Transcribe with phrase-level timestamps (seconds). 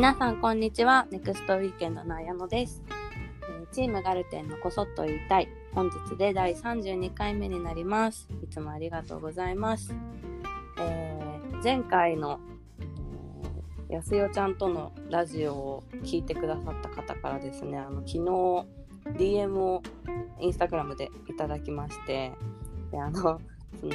[0.00, 1.06] 皆さんこんにちは。
[1.10, 5.48] ネクストウィーケンドの綾野です、えチームガルテンのこそっと言いたい。
[5.74, 8.26] 本日で第32回目になります。
[8.42, 9.94] いつもありがとうございます、
[10.80, 12.40] えー前回の、
[12.80, 18.20] えーやすよちゃんとのラジオを聞いてくださった方からですねあの昨日
[19.18, 19.82] DM を
[20.40, 22.32] インスタグラムでいただきまして
[22.90, 23.38] であの
[23.78, 23.92] その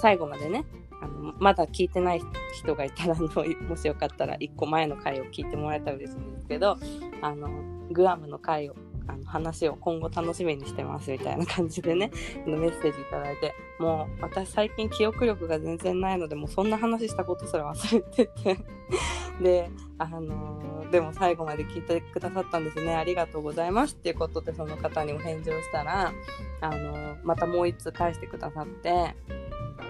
[0.00, 0.64] 最後までね
[1.02, 2.22] あのまだ聞いてない
[2.54, 3.28] 人がいたらの
[3.68, 6.78] もしよかったら1個前の回を聞いてもらえたら嬉しいんですけど
[7.20, 7.48] あの
[7.90, 12.10] グアムの回をあの話を今後楽しみにしてますみたいな感じでね
[12.46, 18.58] メッセージいいてもう私最近記憶力が全然ないのでもうそんな話したことすら忘れてて。
[19.40, 22.94] であのでも最後まで聞いてくださったんですね。
[22.94, 26.12] ありがとうございますっていうことでその方にお返事をしたら
[26.60, 29.16] あのまたもう一通返してくださって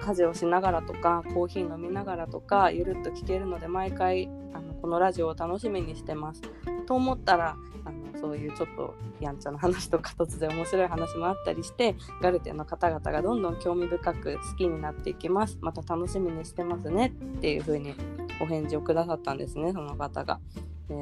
[0.01, 6.43] 家事をしながらとかコーヒー飲みながらとかゆるっと聞けるので毎回あのこのラジオを楽しみにしてます。
[6.87, 17.95] と思ったらあのそういうちょっとやんちゃな話とか突然面白い話もあったりしてガルテの方々がどんどん興味深く好きになっていきますまた楽しみにしてますねっていう風に
[18.41, 20.41] お返事をくださったんですねその方が。
[20.89, 20.95] で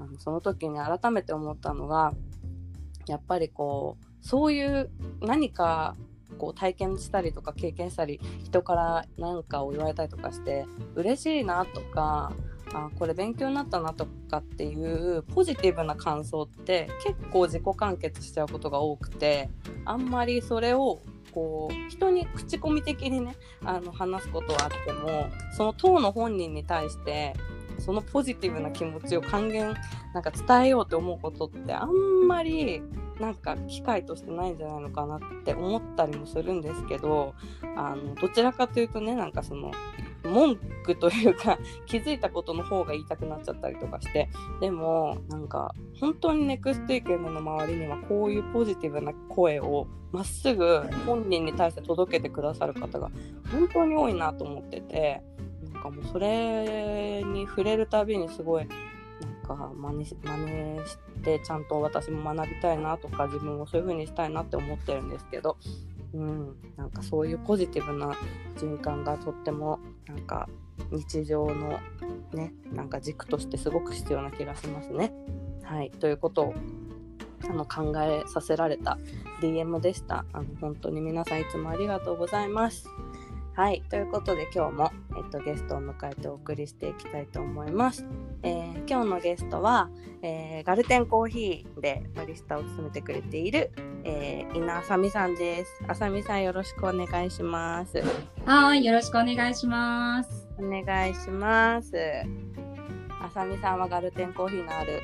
[0.00, 2.12] あのその時に改めて思ったのが
[3.08, 5.96] やっぱりこうそういう何か
[6.36, 12.32] こう体験したりとか経験したり人から何かを言われたりとかして嬉しいなとか
[12.74, 19.48] あこれ勉強になったなとかっていうポジティブな感想って結構自己完結しちゃうことが多くて
[19.84, 21.00] あんまりそれを
[21.32, 27.34] こう人に口コミ的にねあの話すことはあってもその当の本人に対して
[27.78, 29.74] そのポジティブな気持ちを還元
[30.12, 32.82] なんか伝えようと思うことってあんまり
[33.20, 37.34] なんか機会としてないんじゃないのかなって思ったりもするんですけど
[37.76, 39.72] あのどちらかというとねなんかその
[40.28, 44.28] 文句というか 気づいたことの方が言いたくなっちゃったりとかして
[44.60, 53.10] でもなんか本当にネクストイケンドの周りにはこういうポジティブな声をまっすぐ本人に対して届けてくださる方が
[53.50, 55.22] 本当に多いなと思ってて
[55.72, 58.66] なんかもうそれに触れるたびにすごい
[59.46, 65.56] なんか真似真似してちゃんと私も学びたいなとか自分もそういう風にしたいなって思ってるんですけど、
[66.14, 68.16] うん、なんかそういうポジティブな
[68.56, 70.48] 循環がとってもなんか
[70.90, 71.78] 日常の
[72.32, 75.12] ねなんか軸としてすごく必要な気がしますね。
[75.62, 76.54] はいということを
[77.44, 78.98] あの考えさせられた
[79.40, 80.24] DM でした。
[80.32, 82.88] あの本当に皆さんいつもありがとうございます。
[83.58, 88.06] はい、ということで今日も、えっと、ゲストを迎えてお送りしていきたいと思います。
[88.44, 89.90] えー今日のゲストは、
[90.22, 93.72] えーガルテンコーヒーでバリスタを務めてくれている、
[94.04, 95.82] えー、稲あさみさんです。
[95.88, 98.00] あさみさんよろしくお願いします。
[98.46, 100.46] はい、よろしくお願いします。
[100.56, 101.96] お願いします。
[103.20, 105.00] あさみさんはガルテンコーヒーのある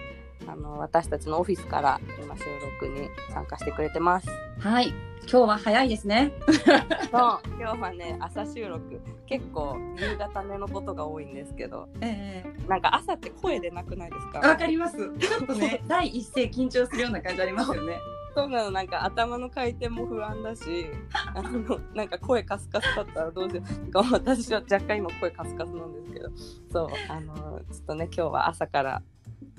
[0.47, 2.45] あの私たちのオフィスから今収
[2.81, 4.29] 録に参加してくれてます。
[4.59, 4.89] はい、
[5.29, 6.33] 今日は早いですね。
[6.47, 7.41] そう。
[7.59, 9.01] 今日はね朝収録。
[9.27, 11.89] 結構夕方寝のことが多いんですけど。
[12.01, 14.97] えなんか朝って声出なくないですえわかかります。
[15.19, 17.99] ちょっとね、 第一声緊張するような感じありますよね。
[18.35, 18.49] そう。
[18.49, 18.71] なの。
[18.71, 20.87] なんか頭の回転も不安だし
[21.35, 24.13] あのなんか声カスカスだったらどうしよう。
[24.13, 26.31] 私は若干今声カスカスなんですけど。
[26.71, 26.89] そう。
[27.09, 29.03] あのちょっとね今日は朝から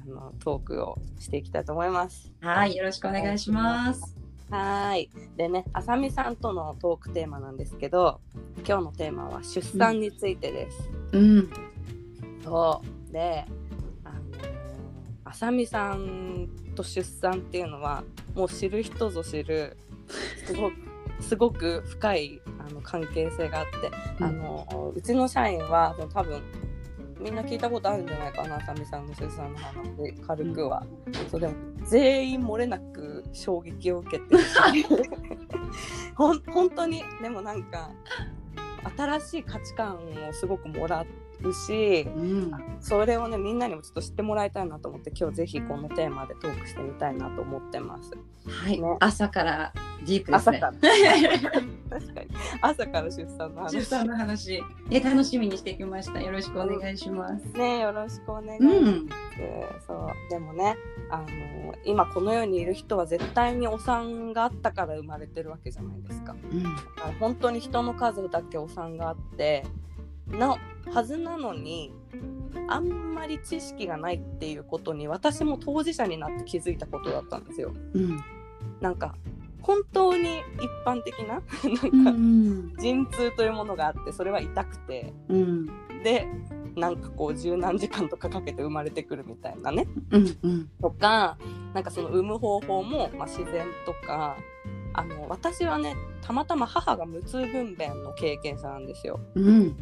[0.07, 2.31] あのトークをしていきたいと思います。
[2.41, 4.15] はい、よろしくお願いします。
[4.49, 5.09] はーい。
[5.35, 8.19] でね、あさみさんとのトークテーマなんですけど、
[8.67, 10.89] 今日のテーマは出産についてです。
[11.13, 11.49] うん、
[12.43, 13.13] そう。
[13.13, 13.45] で、
[14.03, 14.65] あのー
[15.27, 18.03] あさみさんと出産っていうのは、
[18.35, 19.75] もう知る人ぞ知る、
[20.45, 20.75] すごく、
[21.19, 26.41] すごく深いあの関係性があって、うんあのうちの社員は多分
[27.19, 30.85] みんな聞いたことあるんじゃないかなあさみさんの出産の話で軽くは、
[31.29, 31.53] そうでも
[31.83, 34.35] 全員漏れなく衝撃を受けて
[36.15, 37.03] ほん本当に。
[37.21, 37.91] でもなんか
[38.97, 41.05] 新しい価値観をすごくもら
[41.45, 48.11] うしうん、それをねみんなにもちょっと知ってもらいたいなと思って今日ぜひこのテーマでトークしてみたいなと思ってます。
[48.47, 49.73] はいね、朝から
[50.05, 50.59] ディープね朝か。
[50.59, 52.29] ら確かに
[52.61, 56.21] 朝から出産の話出産の話、え、楽しみにしてきました。
[56.21, 57.45] よろしくお願いします。
[57.53, 58.75] ねよろしくお願いします。
[58.77, 59.09] うん、
[59.85, 60.75] そうでもね
[61.09, 66.35] あの今この世にいる人は絶対にお産があったから生まれてるわけじゃないですか。
[66.51, 66.63] うん、
[67.19, 69.65] 本当に人の数だけお産があって
[70.27, 70.57] の
[70.93, 71.93] はずなのに
[72.67, 77.73] あんまり知識がないっていうことに私も当事者になって気づいたことだったんですよ。
[77.93, 78.23] うん、
[78.81, 79.15] なんか
[79.61, 81.41] 本当に一般的な
[81.91, 85.13] うんなうんか陣痛というものがあってそれは痛くて。
[85.29, 85.65] うん。
[86.03, 86.27] で
[86.75, 89.87] なんかこう十何時間とかかけて生まれてくるみたいなね。
[90.11, 90.69] うんうん。
[90.81, 91.37] とか
[91.73, 94.37] なんかその産む方法も、まあ、自然とか
[94.93, 99.19] あの私はねたまたま母が無痛分娩の経験者なんですよ。
[99.35, 99.75] うん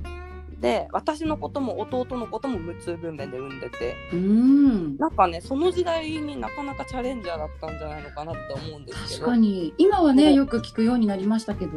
[0.63, 3.98] で私のことも弟のことも無痛分娩で産んでて。
[4.13, 4.98] うん。
[4.98, 9.19] なんかねその時代になかなかチャレンジャーだったんじゃないのかなって思うんですけど。
[9.25, 9.74] 確かに。
[9.77, 11.74] 今はねよく聞くようになりましたけど。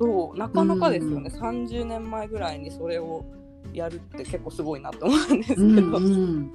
[0.00, 3.24] そうなかなかですよね、う30年前ぐらいにそれを
[3.72, 6.52] やるって結構すごいなと思うんですけど、うんうん。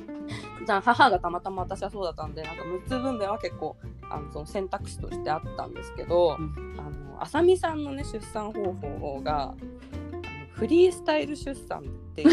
[0.65, 3.77] じゃあ母がたまたま私はそうだったんでなんか無痛分娩は結構
[4.09, 6.75] あのその選択肢としてあったんですけど、うん。
[6.77, 9.55] あの浅見さんのね出産方法が
[10.61, 12.21] フリースタイル出産って。
[12.21, 12.25] い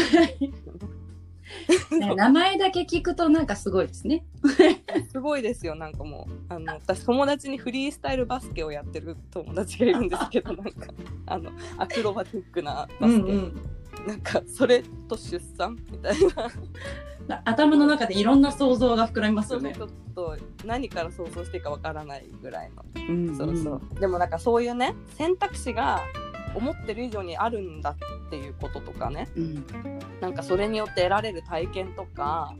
[1.91, 4.23] うね名前だけ聞くとなんかすごいですね。
[5.11, 6.53] すごいですよなんかもう。
[6.53, 10.93] あの私友達にフリースタイルバスケをやってる友達がいるんですけど なんか
[11.25, 11.49] あの
[11.79, 13.33] アクロバティックなバスケ、
[14.07, 16.15] なんかそれと出産みたい
[17.27, 17.41] な。
[17.45, 19.73] 頭の中でいろんな想像が膨らみますよね。
[19.75, 22.85] ちょっと何から想像していいかわからないぐらいの。
[22.95, 26.28] うんそうそう、でもなんかそういうね選択肢が思
[26.93, 29.29] ってる以上にあるんだっていうこととかね。
[29.35, 29.65] うん。
[30.21, 32.55] なんかそれによって得られる体験とか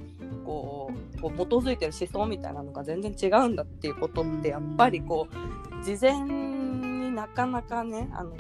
[0.46, 8.34] こうこう基づいてる思想みたいなのが全然違うんだっていうことってやっぱりこう事前になかなかねあの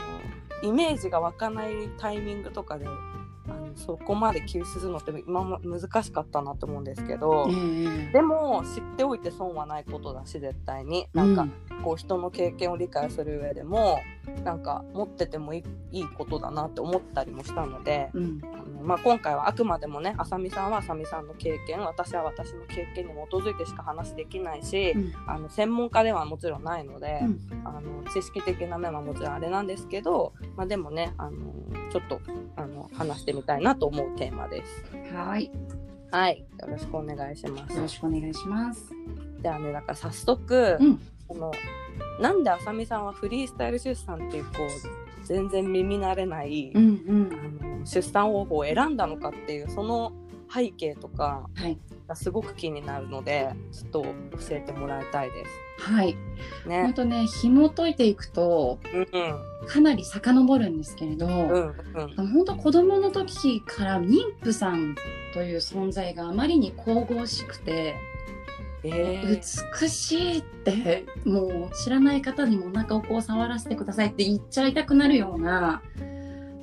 [0.63, 2.85] イメージが湧かないタイミングとかで
[3.79, 7.47] そこまで吸収するのって今も難しかったなと思うんですけど。
[7.49, 11.07] ええでも知っておいて損はないことだし絶対に。
[11.13, 11.47] なんか、
[11.83, 13.99] こう人の経験を理解する上でも
[14.43, 18.41] なんか持っててもいいいいことだなって思ったりもしたので、うん。
[18.43, 31.53] あのまあ、今回はあくまでもねあさみさんはあさみさんの経験私は私の経験に基づいてしか話できないし、うんあの専門家ではもちろんないので、うんあの知識的な面はもちろんあれなんですけど、まあ、でもねあの
[31.91, 32.21] ちょっと
[32.55, 34.85] あの話してみたいなと思うテーマです。
[35.13, 35.51] はい
[36.11, 37.75] はい、よろしくお願いします。
[37.75, 38.91] よろしくお願いします。
[39.41, 40.99] じゃあねだから早速、うん
[41.29, 41.51] この
[42.19, 47.29] なんであさみさんはフリースタイル出産っていうこう全然耳慣れない、うんうん
[47.61, 50.11] あの出産方法を選んだのかっていうその
[50.53, 51.77] 背景とかはい
[52.07, 54.09] がすごく気になるのでちょっと教
[54.55, 55.43] えてもらいたいで
[55.77, 56.11] はい。
[56.11, 56.17] す。
[56.67, 56.93] 本ね。
[56.95, 59.07] 当ね紐解いていくとうん
[59.67, 61.73] かなり遡るんですけれど、うんうん
[62.33, 64.95] 本当子供の時から妊婦さん
[65.33, 67.95] という存在があまりに神々しくて、
[68.83, 69.41] えー、
[69.81, 75.81] 美しいってもう知らない方にもお腹をこう触らせてくださいって言っちゃいたくなるような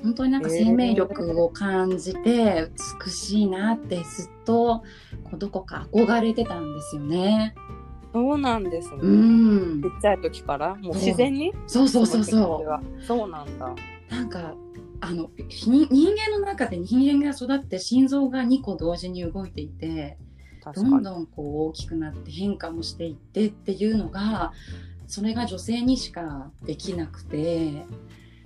[0.03, 2.69] 本当になんか生命力を感じて
[3.05, 4.83] 美しいなってずっと
[5.25, 7.55] こうどこか憧れてたんですよね。
[8.13, 8.97] そうなんですね。
[9.01, 10.75] うんちっちゃい時から？
[10.75, 11.51] もう自然に？
[11.67, 12.97] そうそうそうそそう。
[12.97, 13.03] う。
[13.03, 13.75] そうなんだ。
[14.09, 14.55] なんか
[15.01, 20.17] あのひ人間の中で人間が育って心臓が2個同時に動いていて。
[20.73, 24.53] どんどんこう大きくなって変化もしていってっていうのが
[25.07, 27.37] それが女性にしかできなくて、
[27.67, 27.83] うん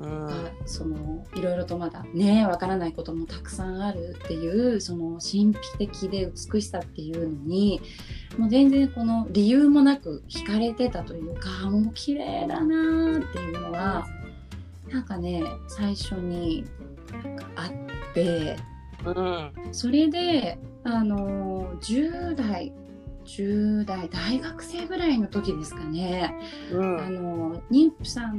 [0.03, 7.79] あそのいろいろとまだねわからないこともたくさんあるっていうその神秘的で美しさっていうのに
[8.35, 14.07] もう全然この理由もなく惹かれてたというかもう綺麗だなーっていうのは
[14.89, 16.65] なんかね最初に
[17.55, 18.57] あって。
[19.05, 22.73] うんそれで、あの10代
[23.25, 26.35] 10代大学生ぐらいの時ですかね、
[26.71, 28.37] うんあの妊婦さん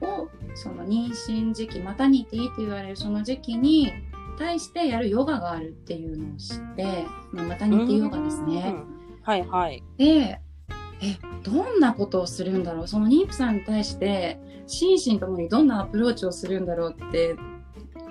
[0.00, 3.92] をその妊娠時期マタニティって言われるその時期に
[4.38, 8.74] 対してやるヨガがあるっていうのを知って、まあ、マタニティヨガですね。
[8.76, 9.82] うんはいはい。
[9.96, 10.40] で
[11.00, 12.88] えどんなことをするんだろう？
[12.88, 17.36] その妊婦さんに対して心身ともにどんなアプローチをするんだろうって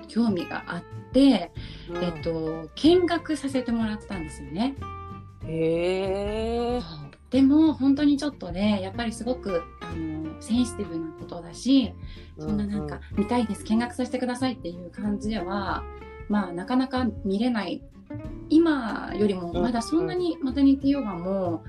[0.06, 0.82] 興味があっ
[1.12, 1.52] て、
[1.90, 4.74] うんえっと、見学させてもらったんですよね。
[5.46, 6.82] へえ。
[7.30, 11.92] でも本当にちょっとねやっぱりすごくあのセンシティブなことだし
[12.38, 15.82] そんななんか見たいです見学させてくださいっていう感じでは
[16.28, 17.82] まあなかなか見れない
[18.50, 21.64] 今よりもまだそんなにマタニティヨガも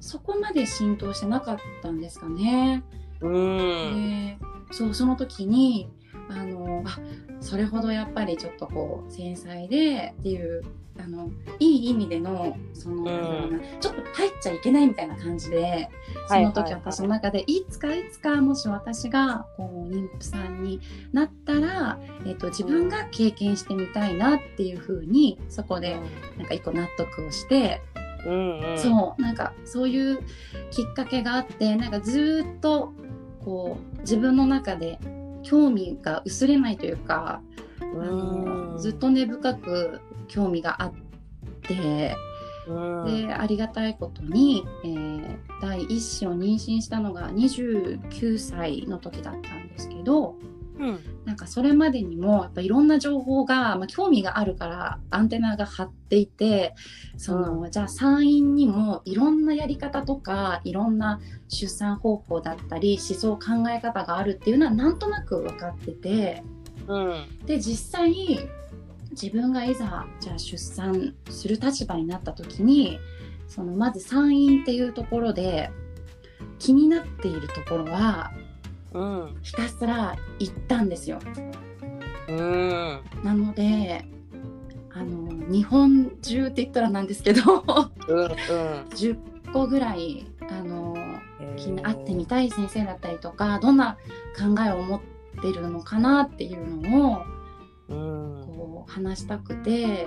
[0.00, 2.82] そこまで浸透してなかったんですかね。
[3.20, 3.32] うん。
[3.32, 4.38] うん。
[4.38, 4.38] で
[4.70, 5.90] そうその時に
[6.28, 6.98] あのあ
[7.40, 10.62] それほどやっぱりちょっとこう繊細でっていう
[10.98, 13.04] あのいい意味でのその、う
[13.52, 15.90] なちょっと入っちゃいけないみたいな感じで
[16.28, 20.80] その時私の中でいつかいつかもし私がこう妊婦さんに
[21.12, 25.98] なったら、えっと自分が経験してみたいなっていうふうにそこで
[26.38, 27.82] なんか一個納得をして。
[28.24, 28.78] うんうん。
[28.78, 30.18] そうなんかそういう
[30.72, 32.92] きっかけがあってなんかずーっと
[33.44, 34.98] こう自分の中で
[35.46, 37.40] 興味が薄れないというか、
[37.80, 38.44] あうん。
[38.44, 40.92] のずっと根深く興味があっ
[41.62, 42.16] て、
[42.68, 43.26] うん。
[43.26, 50.36] でありがたいことに、えー第一子を妊娠したのが29歳の時だったんですけど
[50.78, 50.98] うん。
[51.24, 56.74] なんかそれまでにもやっぱいろんな情報が、まあ、興味があるからアンテナが張っていて
[57.16, 66.42] その、じゃあ産院にもいろんなやり方とかいろんな出産方法だったり思想考え方があるっていうのはなんとなく分かってて
[66.86, 67.46] うん。
[67.46, 68.48] で実際
[69.10, 72.98] 自分がいざじゃあ出産する立場になった時に
[73.48, 75.70] そのまず産院っていうところで
[76.58, 78.45] 気になっているところはうん
[79.42, 81.18] ひたすら行ったんですよ。
[82.28, 83.00] うん。
[83.22, 84.04] なので
[84.92, 87.42] あの日本中って言ったらなんですけど
[88.08, 88.28] うんうん。
[88.90, 90.96] 10個ぐらいあの
[91.82, 93.96] 会ってみたたい先生だったりとかどんな
[94.38, 95.00] 考えを持っ
[95.42, 97.24] てるのかなっていうのを
[97.88, 98.42] うん。
[98.56, 100.06] こう話したくて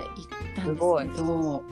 [0.56, 1.58] たんですけど。
[1.58, 1.64] う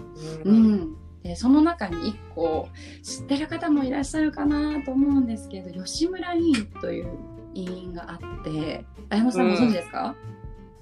[0.45, 0.97] うんん、
[1.29, 2.71] でその中に1個
[3.03, 7.19] 知ってる方もいらっしゃるかなと思うんですけど吉村委員という
[7.53, 10.15] 委員があって綾野さんご存知ですか、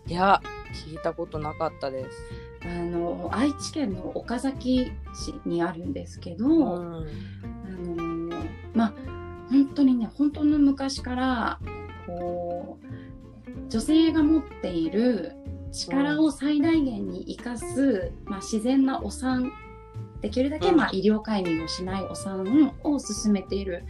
[0.06, 0.40] いや
[0.86, 2.16] 聞いたことなかったです。
[2.62, 6.84] あの愛知県の岡崎市にあるんですけど、うん。
[6.84, 7.10] あ
[7.96, 8.36] の
[8.74, 8.94] まあ
[9.50, 11.60] 本当にね本当の昔から
[12.06, 15.32] こう女性が持っている
[15.72, 19.52] 力を最大限に生かす、まあ、自然なお産
[20.20, 20.76] できるだけ、うん。
[20.76, 23.85] まあ、医療介入をしないお産を進めている、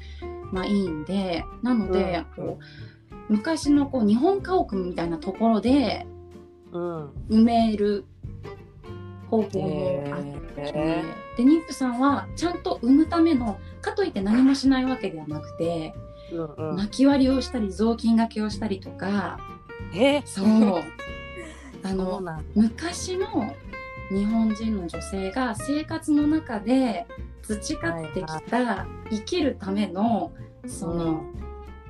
[0.53, 2.45] まあ、委員でなので、うん。
[2.45, 6.07] こう昔のこう日本家屋みたいなところで
[6.73, 7.09] うん。
[7.29, 8.05] 埋める
[9.31, 10.23] 方法もあっ
[10.55, 11.03] て、へ
[11.37, 15.95] で妊婦さんはちゃんと産むためのかといって何もしないわけではなくて、
[16.77, 19.39] 巻き割りをしたり雑巾がけをしたりとか
[19.95, 20.23] え？
[20.25, 20.47] そう。
[21.83, 22.21] あの
[22.55, 23.55] 昔の
[24.11, 27.07] 日本人の女性が生活の中で
[27.43, 30.33] 培ってきた生きるための
[30.67, 31.25] その、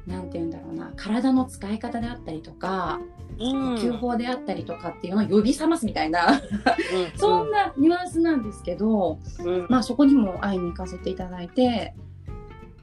[0.07, 3.01] なんて言うんだろうな体の使い方であったりとか
[3.39, 3.77] うん。
[3.77, 6.41] 呼吸法であったりとかっていうのを呼び覚ますみたいな、
[7.17, 9.67] そんなニュアンスなんですけど、うん。
[9.69, 11.95] まあ、そこにも会いに行かせていただいて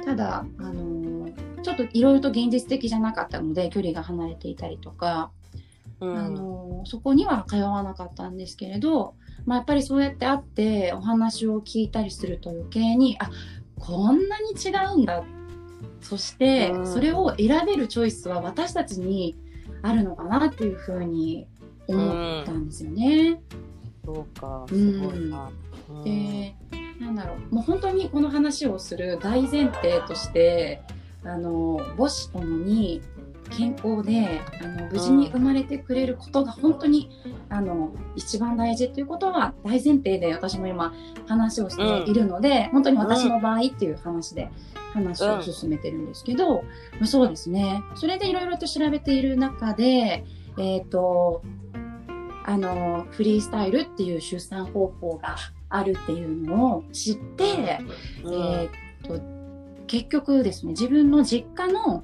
[0.03, 5.31] ただ、あのーちょっといろいろと現実的じゃなかったので距離が離れていたりとか、
[6.01, 6.17] うん。
[6.17, 13.29] あのーそこには通わなかったんですけれど、まあ、やっぱりそうやって会ってお話を聞いたりすると余計にあ
[13.77, 15.23] こんなに違うんだ。
[16.01, 16.87] そしてうん。
[16.87, 19.35] それを選べるチョイスは私たちに
[19.81, 21.47] あるのかなっていうふうに
[21.87, 23.41] 思ったんですよね。
[24.05, 24.65] そうか。
[24.67, 25.49] すごいな。
[25.89, 26.03] うん。
[26.03, 26.55] で
[26.99, 27.55] なんだろう。
[27.55, 30.81] もう本当にこの話をする大前提として
[31.23, 33.01] あの母子ともに
[33.55, 37.09] 健康であの無事に生まれてくれることが本当に、
[37.49, 40.93] あの一番大事っていうことは大前提で私も今
[41.27, 44.49] 話をしているので、本当に私の場合っていう話で
[44.93, 46.63] 話を進めてるんですけど、
[46.99, 47.83] まあそうですね。
[47.95, 50.25] それでいろいろと調べている中で
[50.57, 51.43] えっ、と
[52.45, 55.35] あのフリースタイルっていう出産方法が
[55.69, 57.79] あるっていうのを知って、
[58.23, 58.33] うん。
[58.33, 58.69] えーっ
[59.19, 59.33] と
[59.85, 62.03] 結局ですね自分の実家の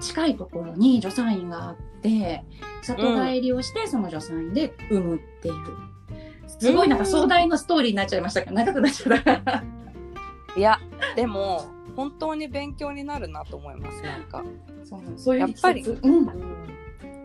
[0.00, 2.44] 近いところに助産院があって
[2.82, 5.54] 里帰りをしてその助産院で産むっていう、
[6.60, 8.42] すごいなんか壮大なストーリーになっちゃいました。
[8.42, 9.64] けど長くなっちゃった。
[10.56, 10.80] いや
[11.16, 14.44] でも本当に勉強になるなと思いますなんか、
[14.84, 15.82] そうそういうやっぱり。
[15.82, 16.75] うん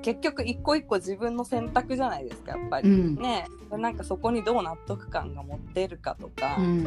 [0.02, 3.16] 結局一個一個自分の選択じゃないですかやっぱり、うん。
[3.16, 3.48] ね。
[3.72, 6.84] なんかそこにどう納得感が持ってるかとか、うん。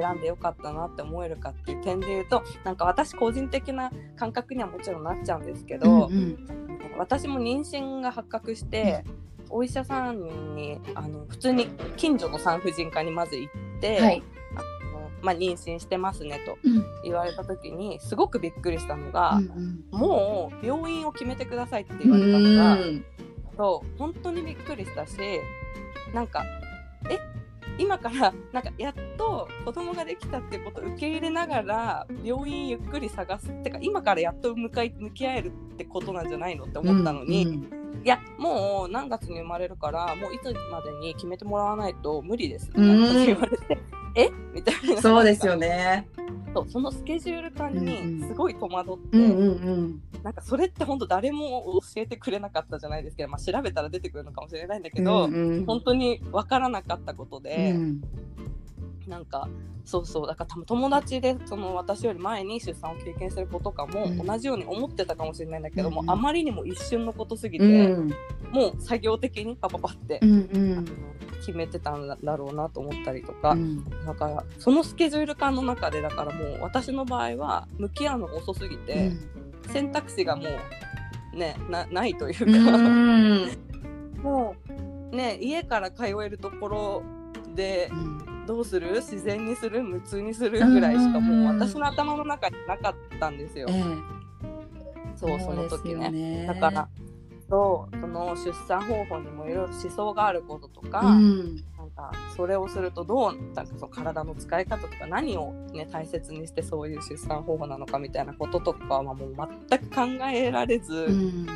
[0.00, 6.46] 選んでよかったなって思えるかっていう点で言うとなんか私個人的な感覚にはもちろんなっちゃうんですけど、うん。
[6.98, 9.04] 私も妊娠が発覚して、
[9.50, 14.22] お医者さんにあの普通に近所の産婦人科にまず行って、はい
[15.24, 16.84] まあ、妊娠してますねとうん。
[17.02, 23.04] 言われた時にすごくびっくりしたのが、うんもう病院を決めてくださいってう言われたのが、ん。
[23.56, 25.16] そう本当にびっくりしたし
[26.12, 26.44] なんか
[27.08, 27.18] え？
[27.76, 43.78] 今からなんかやっと子供ができたってことを受け入れながら病院ゆっくり探すってか今からやっと向かい向き合えるってことなんじゃないのって思ったのに、うんいやもう何月に生まれるからもういつまでに決めてもらわないと無理ですみたいなこと言われて、
[44.14, 44.30] え？
[44.52, 45.00] みたいな。
[45.00, 46.08] そうですよね。
[46.54, 50.02] そうそのスケジュール感にんすごい戸惑って、うんうんうん。
[50.22, 55.66] なんかそれって本当誰も教えてくれなかったじゃないですけど、まあ、調べたら出てくるのかもしれないんだけど、うんうん。
[55.66, 58.00] 本当に分からなかったことうで、ん。
[59.08, 59.48] なんか
[59.84, 64.24] そうそうだから多分友達でその私より前に出産を経験してる子とかもうん。
[64.24, 66.10] 同じように思ってたかもしれないんだけども、うん。
[66.10, 68.14] あまりにも一瞬のことすぎて、うん。
[68.52, 70.86] もう作業的にパパパって、うんうん
[71.44, 73.84] 決めてたんだろうなと思ったりとか、うん。
[74.06, 79.12] だからそのスケジュール感の中でだからもう私の場合は向き合うのが遅すぎて、
[79.72, 80.44] 選択肢がも
[81.34, 82.36] うねなないという
[82.66, 83.50] か、うん。
[84.22, 84.56] も
[85.12, 87.02] うね家から通えるところ
[87.54, 87.90] で
[88.46, 88.94] どうする？
[88.96, 89.82] 自然にする？
[89.82, 90.64] 無痛にする？
[90.66, 93.66] ぐらいしかもう私の頭の中になかったんですよ。
[93.70, 93.82] ええ。
[95.16, 96.10] そうその時ね。
[96.10, 96.46] ね。
[96.46, 96.88] だから
[97.48, 101.56] そうその出産方法にもいろいろ思想があることとか、うん。
[101.78, 109.34] なんかそれをするとどうなんかその体の使い方とか何を、ね、大切にしてそういう出産方法なのかみたいなこととかはもう
[109.68, 111.46] 全く考えられず、うん。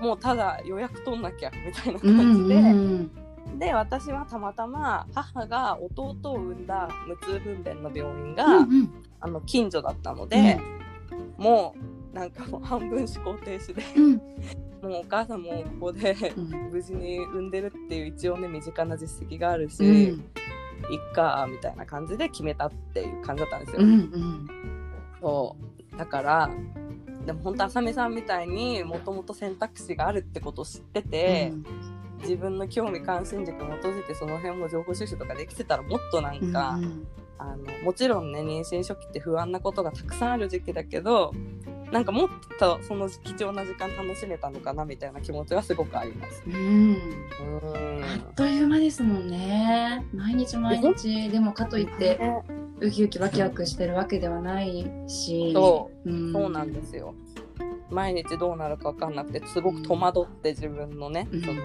[0.00, 3.10] もうただ予約取んなきゃみたいなうん感じで、うん。
[3.58, 8.90] で私はたまたま母が弟を産んだ無痛分娩の病院が、うん
[9.24, 10.58] あの近所だったので、
[11.36, 11.76] も
[12.12, 14.22] うなんかもう半分思考停止でうん
[14.82, 16.70] もうお母さんもここでうん。
[16.72, 19.90] 無事に産んでるっていう一応ね身近な実績があるし、うん。
[19.90, 23.82] いっかみたいな感じで決めたっていう感じだったんですよ。
[23.82, 24.46] うんうん。
[25.20, 25.56] そ
[25.92, 25.96] う。
[25.96, 26.50] だから
[27.26, 31.52] でも本当あさみさんみたいにもともと選択肢があるってことを知ってて、
[32.22, 37.06] 自分の興味関心軸に基づいてその辺も情報収集とかできてたらもっとなんか、うん。
[37.38, 41.32] あのもちろんね妊娠初期って不安なことがたくさんある時期だけど
[41.92, 46.42] なんかもっとその貴重な時間楽しめたのかなみたいな気持ちはすごくあります。
[46.46, 46.54] うん。
[46.54, 50.02] うんあっという間ですもんね。
[50.14, 52.42] 毎日毎日でもかといってね。
[52.80, 55.52] ウキウキワクワクしてるわけではないし。
[55.52, 56.10] そう。
[56.10, 56.32] うん。
[56.32, 57.14] そうなんですよ。
[57.90, 61.42] 毎日どうなるか分かんなくてすごく戸惑って自分のね、うん。
[61.42, 61.62] その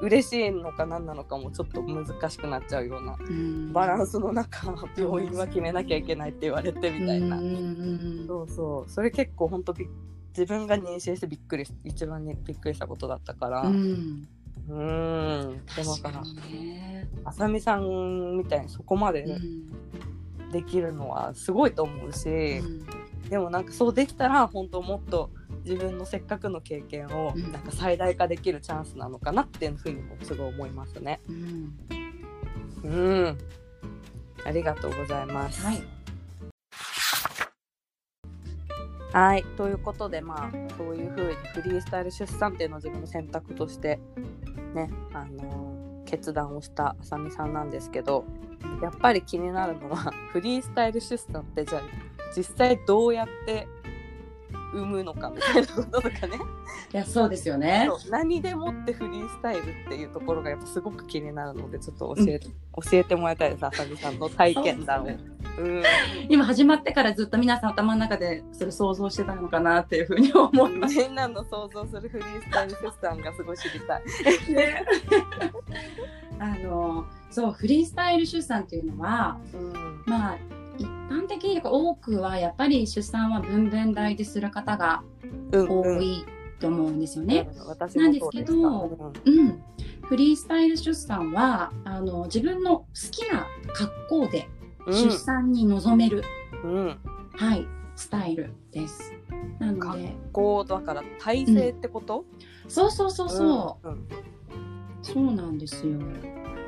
[0.00, 3.72] 嬉しいのか何なのかもちょっと難しくなっちゃうようなうん。
[3.72, 7.38] バランスの中病院は決めなきゃいけないって言われてみたいな、
[8.26, 8.90] そうそう。
[8.90, 9.86] それ結構本当び
[10.36, 13.62] 自分が妊娠してびっくり一番にびっくりしたことだったから。
[13.62, 13.72] ううん。
[13.72, 14.26] んん。
[14.68, 16.22] でもだから
[17.24, 20.52] あさみさんみたいにそこまでうん。
[20.52, 22.86] できるのはすごいと思うし、うん。
[23.30, 25.30] でもなんかそうできたら本当もっと
[25.66, 31.20] 自分のせっかくの経験をうんなんか最大化できるチャンスなのかなっていうふうにもすごい思いますね。
[31.28, 31.76] うん
[32.84, 33.38] うん。
[34.44, 35.60] ありがとうございます。
[35.64, 35.82] はい。
[39.12, 39.44] はい。
[39.56, 43.98] ということでまあそういうふうにフリースタイル出産っていうのを自分の選択として
[44.74, 45.76] ねあのー
[46.06, 48.24] 決断をしたあさみさんなんですけど
[48.80, 51.82] やっぱり気になるのはフリースタイル出産ってじゃあ
[52.34, 53.66] 実際どうやって
[54.72, 56.36] 産むのかみたいなこととかね
[56.92, 62.48] いやそうですよね何でもってフリースタイルっていうところがやっぱすごく気になるのでちょっと教え,、教
[62.92, 65.06] えてもらいたいですあさみさんの体験談を。
[65.06, 65.12] そ
[65.58, 65.82] うん
[66.28, 70.98] 今始まってからずっと皆さん頭の中でそれ想像してたのかなっていうふうに思います。
[70.98, 74.02] みんなの想像するフリースタイル出産がすごい知りたい。
[76.38, 80.65] あのそうフリースタイル出産っていうのはうんまあ一
[81.08, 85.02] 般的に多くはやっぱり出産は分娩台でする方が
[85.52, 86.24] うん多い
[86.58, 87.48] と思うんですよね。
[87.50, 88.52] うんでした。
[88.52, 89.12] なん。
[89.24, 89.62] うん、
[90.02, 94.48] フリースタイル出産はあの自分の好きな格好で
[94.86, 96.22] うん出産に臨める、
[96.64, 96.98] うん、
[97.32, 97.66] はい、
[97.96, 99.12] スタイルです。
[99.58, 102.24] なので、こうだから体制ってこと、
[102.68, 103.94] そうそうそうそう、うん。
[103.94, 104.08] うん。
[105.02, 105.98] そうなんですよ。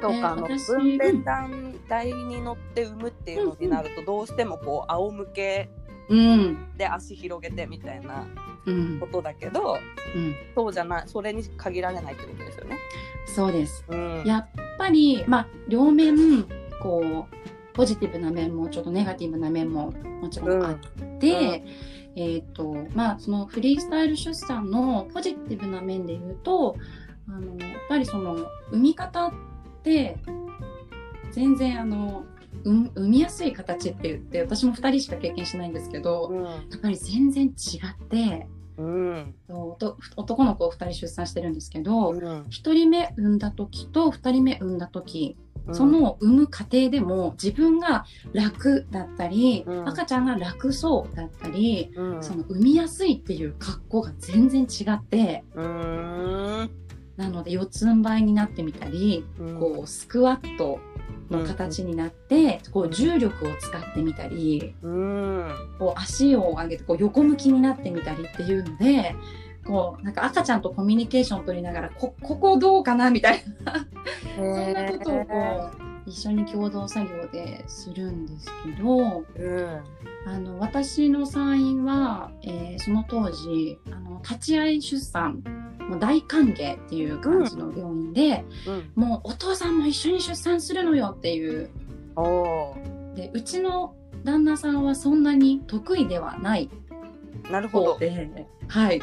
[0.00, 5.68] そうか、あの私分娩団台に乗って産むっていうのになると、どうしてもこう仰向け
[6.08, 8.26] うん、で足広げてみたいな
[8.66, 9.00] うん。
[9.00, 9.74] こ、とだけど
[10.14, 12.78] うん、そうじゃないそれに限られないってことですよね。
[13.26, 13.84] そうです。
[13.88, 16.44] うん、やっぱり、まあ、両面、
[16.82, 20.78] こう、ポジティブな面も、ちょっとネガティブな面ももちろんあっ
[21.18, 21.62] て、
[22.16, 26.76] えっ、と、まあ、そのフリースタイル出産のポジティブな面で言うと、
[27.28, 28.34] あの、やっぱりその、
[28.72, 29.32] 産み方っ
[29.88, 30.16] て、
[31.32, 32.24] 全然あの、
[32.64, 36.44] 産産みやすい形って言って、私も2人しか経験しないんですけど、うん。
[36.44, 38.46] やっぱり全然違って、
[38.76, 39.34] うん。
[40.16, 42.18] 男の子を2人出産してるんですけど、うん。
[42.18, 45.74] 1人目産んだ時と2人目産んだ時、うん。
[45.74, 49.88] その産む過程でも自分が楽だったり、うん。
[49.88, 52.22] 赤ちゃんが楽そうだったり、うん。
[52.22, 55.44] その産みやすいっていう格好が全然違って
[57.18, 59.58] なので四つん這いになってみたり、うん。
[59.58, 60.78] こうスクワット
[61.30, 65.52] の形になって、こう重力を使ってみたりうん。
[65.78, 69.16] こう足を上げてこう横向きになってみたりっていうので
[69.68, 73.86] こうなんか赤ちゃんとコミュニケーションを取りながらこここどうかなみたいな
[74.34, 75.70] そんなことをこ
[76.06, 79.82] う一緒に共同作業でするんですけどうん。
[80.26, 85.42] あの私の産院は、えーその当時あの立ち会い出産
[85.88, 88.92] もう大歓迎っていう感じの病院で、うん。
[88.94, 91.70] もうお父さんも一緒に出産するのよっていう。
[93.14, 96.70] でうちの旦那さんはそんなに得意ではない
[97.50, 97.98] なるほど。
[98.68, 99.00] はい、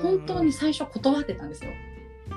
[0.00, 1.70] 本当に最初断ってたんですよ。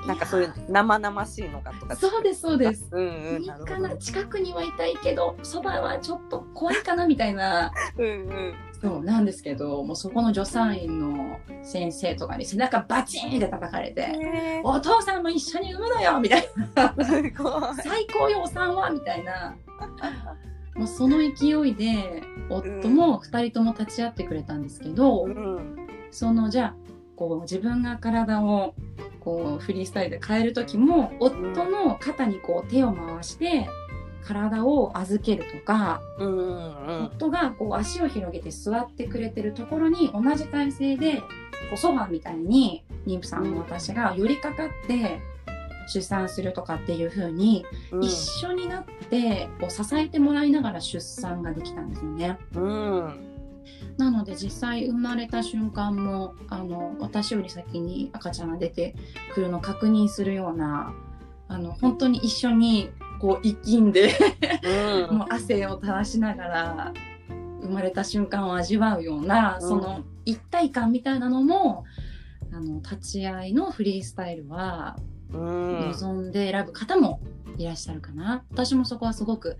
[0.06, 1.96] なんかそういう生々しいのがとか。
[1.96, 2.88] そうですそうです。
[2.92, 3.96] うんうんいいな。
[3.96, 7.72] 近くにはいたいけどそばはちょっと怖いかなみたいな。
[7.98, 8.54] うんうん。
[8.80, 16.88] そうなんですけどもうそこの助産院の先生とかに背中バチーンって叩かれてへ「お父さんも一緒に産むのよ」みたいな。
[16.88, 19.56] ーすごい「最高よお産は」みたいな。
[20.76, 25.88] もうその勢いで夫も2人とも立ち会ってくれたんですけど、うん。
[26.10, 26.85] そのじゃあ
[27.16, 28.74] こう自分が体を
[29.20, 33.68] こうフリースタイルで変える時も夫の肩にこう手を回して
[34.24, 36.76] 体を預けるとか、うんうん
[37.16, 41.26] 夫がこう足を広げて座ってくれてるところに同じ体勢でこ
[41.74, 45.20] うソファーみたいに妊婦さんの私が寄りかかって
[45.88, 48.04] 出産するとかっていう風にうん。
[48.04, 52.38] 一緒になってこう支えてもらいながら出産ができたんですよね。
[52.54, 53.35] うん
[53.98, 58.94] なので実際生まれた瞬間もあの私より先に赤ちゃんが出て
[59.32, 60.94] くるのを確認するような
[61.48, 64.12] あの本当に一緒にこう生きんで
[65.08, 65.16] うん。
[65.18, 66.92] もう汗を垂らしながら
[67.62, 69.68] 生まれた瞬間を味わうような、うん。
[69.68, 71.84] その一体感みたいなのも
[72.52, 77.20] あの立ち会いのフリースタイルはうん望んで選ぶ方も
[77.58, 79.56] いらっしゃるかな、私もそこはすごく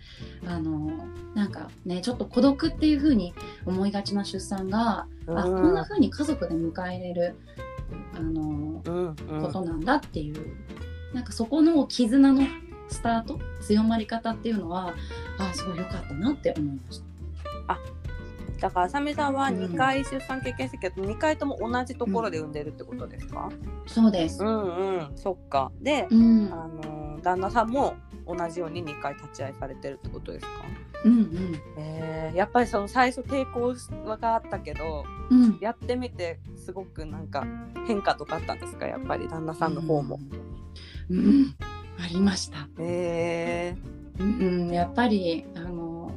[0.47, 0.91] あの
[1.35, 7.37] なんかねちょっと孤独っていう風に思いがちな出産が、あこんな風に家族で迎えれる
[8.15, 9.43] あのうんうん。
[9.43, 10.57] ことなんだっていう、
[11.15, 12.43] なんかそこの絆の
[12.89, 14.95] スタート強まり方っていうのは
[15.39, 17.79] あすごい良かったなって思いました。
[18.61, 19.57] だからあさみさんはうん。
[19.65, 23.51] 2回出産経験してるけど、2回とも同じところで産んでるってことですか、
[23.87, 24.43] そうです。
[24.43, 25.11] うん、うん。
[25.15, 25.71] そっか。
[25.81, 27.95] で、うん、あの旦那さんも
[28.27, 30.51] 同じように2回立ち会いされてるってことですか？
[31.05, 33.75] うん、えー、やっぱりその最初抵抗
[34.19, 35.59] があったけどうん、うん。
[35.61, 37.47] やってみてすごくなんか
[37.87, 38.87] 変化とかあったんですか？
[38.87, 40.19] やっぱり旦那さんの方も。
[41.11, 41.19] うん。
[41.19, 41.57] うん、
[42.03, 42.69] ありました。
[42.79, 43.77] え
[44.19, 46.11] うん、やっぱりあの、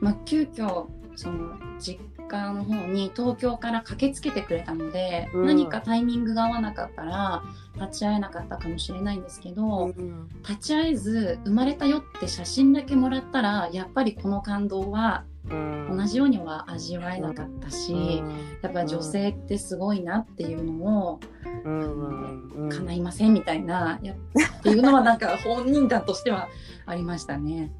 [0.00, 0.86] まあ、急遽
[1.18, 5.46] その実家の方に東京から駆けつけてくれたので、うん。
[5.46, 7.42] 何かタイミングが合わなかったら
[7.74, 10.28] 立ち会えなかったかもしれないんですけーど、うん。
[10.48, 15.96] 立ち会えず生まれたよって写真だけもらったらやっぱりこの感動はうん。
[15.96, 18.22] 同じようには味わえなかったし、
[18.62, 21.20] やっぱり女性ってすごいなっていうのを
[21.64, 21.80] うん。
[21.80, 22.64] うん。
[22.64, 22.68] うん。
[22.68, 26.48] 叶いませんみたいな、やっていうのはなんか本人だとしては
[26.86, 27.72] ありましたね。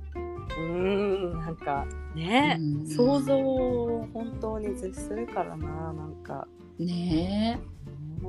[0.59, 6.47] うんなんかね、うん想像を本当に絶するからななんか、
[6.79, 7.61] ねね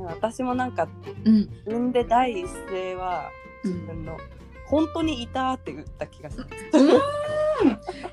[0.06, 1.30] 私もなんかえ。
[1.30, 1.50] うん。
[1.66, 3.30] 産んで第一声は
[3.64, 4.18] うん自分の
[4.68, 6.46] 本当にいたって言った気がする。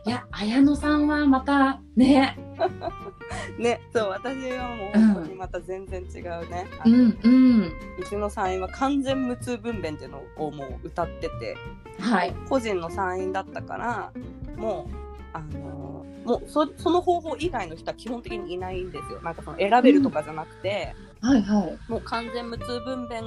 [0.07, 2.38] いや、綾野さんはまたね。
[3.58, 7.72] ねそう私はもう本当にまた全然違うね、うんうん。
[8.20, 11.56] の産院は完全無痛分娩っていうのをもう歌ってて
[12.00, 12.34] はい。
[12.48, 14.12] 個人の産院だったから
[14.56, 14.94] もう
[15.32, 21.90] あのもうそその方法以外の人は基本的にいないんですよなんかその選べるとかじゃなくて、はいはい。
[21.90, 23.22] もう完全無痛分娩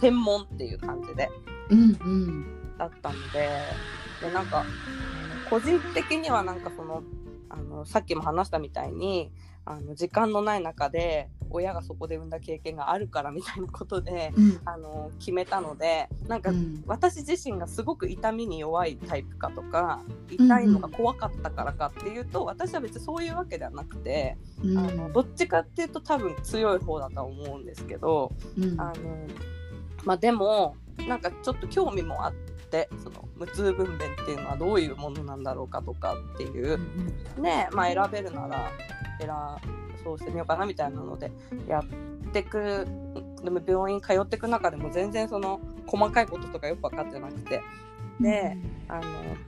[0.00, 1.28] 専門っていう感じで
[1.70, 2.46] うんうん。
[2.76, 3.60] だったので
[4.20, 4.64] でなんか
[5.48, 7.02] 個人的にはなんかその
[7.50, 9.32] あのさっきも話したみたいに
[9.64, 14.60] あの時間のない中で親がそこで産んだ経験があるからみたいなことでうん。
[14.64, 16.82] あの決めたのでなんかうん。
[16.86, 24.78] 私自身がすごく痛みに弱いタイプかとか痛いのが怖かったからかっていうと、私は別にそういうわけではなくて、うん。
[24.78, 28.80] あのどっちかっていうと多分強い方だとは思うんですけど、うん。
[28.80, 29.26] あの
[30.04, 32.47] まあでもなんかちょっと興味もあって
[33.02, 36.78] その無痛分娩っていうのはどういうものなんだろうかとかっていう
[37.40, 38.70] ねまあ選べるなら
[39.20, 39.30] 選
[40.04, 41.32] そうしてみようかなみたいなので
[41.66, 42.86] やってく
[43.42, 47.62] でも病院通ってく中でも全然その細かいこととかよく分かってなくて。
[48.20, 48.56] で
[48.88, 49.02] あの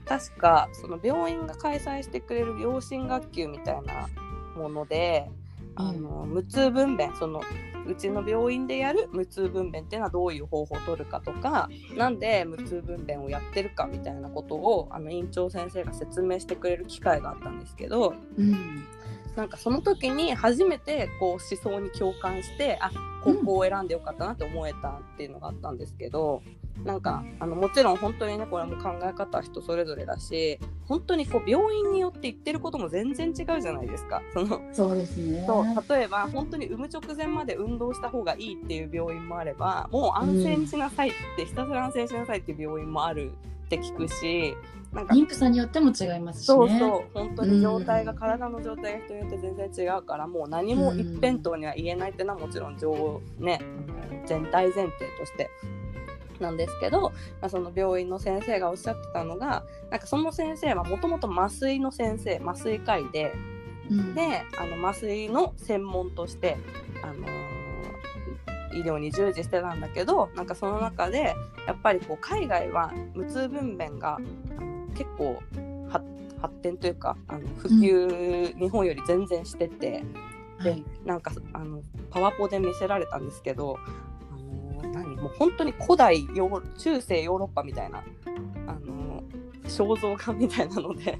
[0.05, 4.07] 確かその病院が開催してくれる養親学級みたいな
[4.55, 5.29] もので
[5.75, 7.41] あの無痛分娩その
[7.87, 18.85] うちの病院でやる無痛分娩っていうのはどういう方法を取るかとかなんで無痛分娩をやってるかみたいなことをあの院長先生が説明してくれる機会があったんですけどうん
[19.35, 22.91] なんかその時に初めてこう思想に共感してあ
[23.23, 26.41] 高校を選んでよかったなって思えたっていうのがあったんですけど、
[26.83, 34.21] なんかあのもちろん本当にねこれも考え方は人それぞれだし本当にこう病院によって言ってることも全然違うじゃないですか。
[34.33, 35.65] そのそうですねそう
[35.97, 43.31] 例えば本当に産む直前まで運動した方がいいっていう病院もあればもう安静にしなさいって、ひたすら安静にしなさいっていう病院もある
[43.65, 44.55] って聞くし
[44.93, 45.13] なんか。
[45.13, 46.55] 妊婦さんによっても違いますしね。
[46.55, 53.59] そうそう本当に状態が、体の状態が人によって全然違うからもう何も一辺倒には言えないっていうのはもちろん上ね
[54.25, 55.49] 全体前提として
[56.39, 63.33] なんですけど、まあ、その病院の先生がおっしゃってたのがなんかその先生はもともと麻酔の先生麻酔科医で
[63.89, 64.15] うん。
[64.15, 64.21] で
[64.57, 66.57] あの麻酔の専門として、
[67.03, 67.51] あのー
[68.73, 71.35] 医療に従事してたんだけどなんかその中で
[71.67, 74.17] やっぱりこう海外は無痛分娩が
[74.95, 75.41] 結構
[75.89, 76.01] は
[76.41, 80.03] 発展というかあの普及、日本より全然してて
[80.57, 80.83] はい。
[81.05, 83.77] なんかあのパワポで見せられたんですけど、
[84.31, 88.03] あのー何もう本当に古代ヨ中世ヨーロッパみたいな、
[88.67, 91.17] あのー肖像画みたいなので。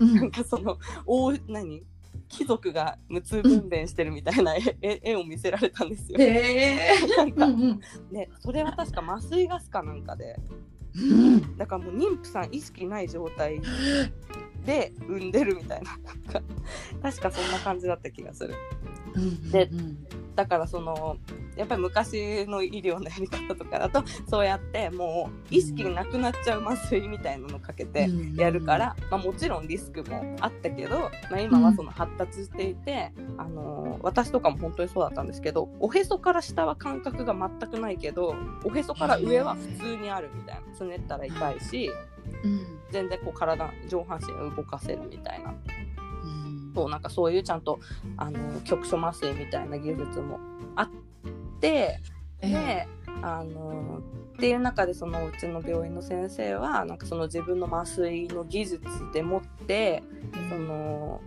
[0.00, 0.14] うん。
[0.14, 1.82] なんかその大何
[2.28, 6.18] 貴族が無痛分娩してるみたいな絵,絵、絵を見せられたんですよ。
[6.18, 7.80] へえなんかうんうん。
[8.10, 10.36] ね、それは確か麻酔ガスかなんかで
[10.96, 11.56] うん。
[11.56, 13.60] だからもう妊婦さん意識ない状態
[14.64, 15.90] で産んでるみたいな。
[15.90, 16.42] なんか
[17.02, 18.54] 確かそんな感じだった気がする。
[19.14, 21.16] うんでうんだからその
[21.56, 28.34] やっぱり昔の医療のやり方とかだとそうやってもう意識なくなっちゃう麻酔みたいなのかけてうん。
[28.34, 41.90] やるから、まあ、もちろんリスクもあったけど、まあ、今はその発達していて、あの私とかも本当にそうだったんですけどおへそから下は感覚が全くないけどおへそから上は普通にあるみたいなつねったら痛いし
[42.42, 42.78] うん。
[42.90, 45.54] 全然こう体上半身を動かせるみたいな
[46.74, 47.78] うんそうなんかそういうちゃんと
[48.16, 50.40] あの局所麻酔みたいな技術も
[50.76, 50.90] あっ
[51.60, 52.00] て。
[52.40, 52.88] えで
[53.22, 54.00] あの
[54.34, 58.82] っていう中でそのうちの病院の先生はなんかその自分の麻酔の技術
[59.12, 60.02] でもって
[60.50, 61.20] その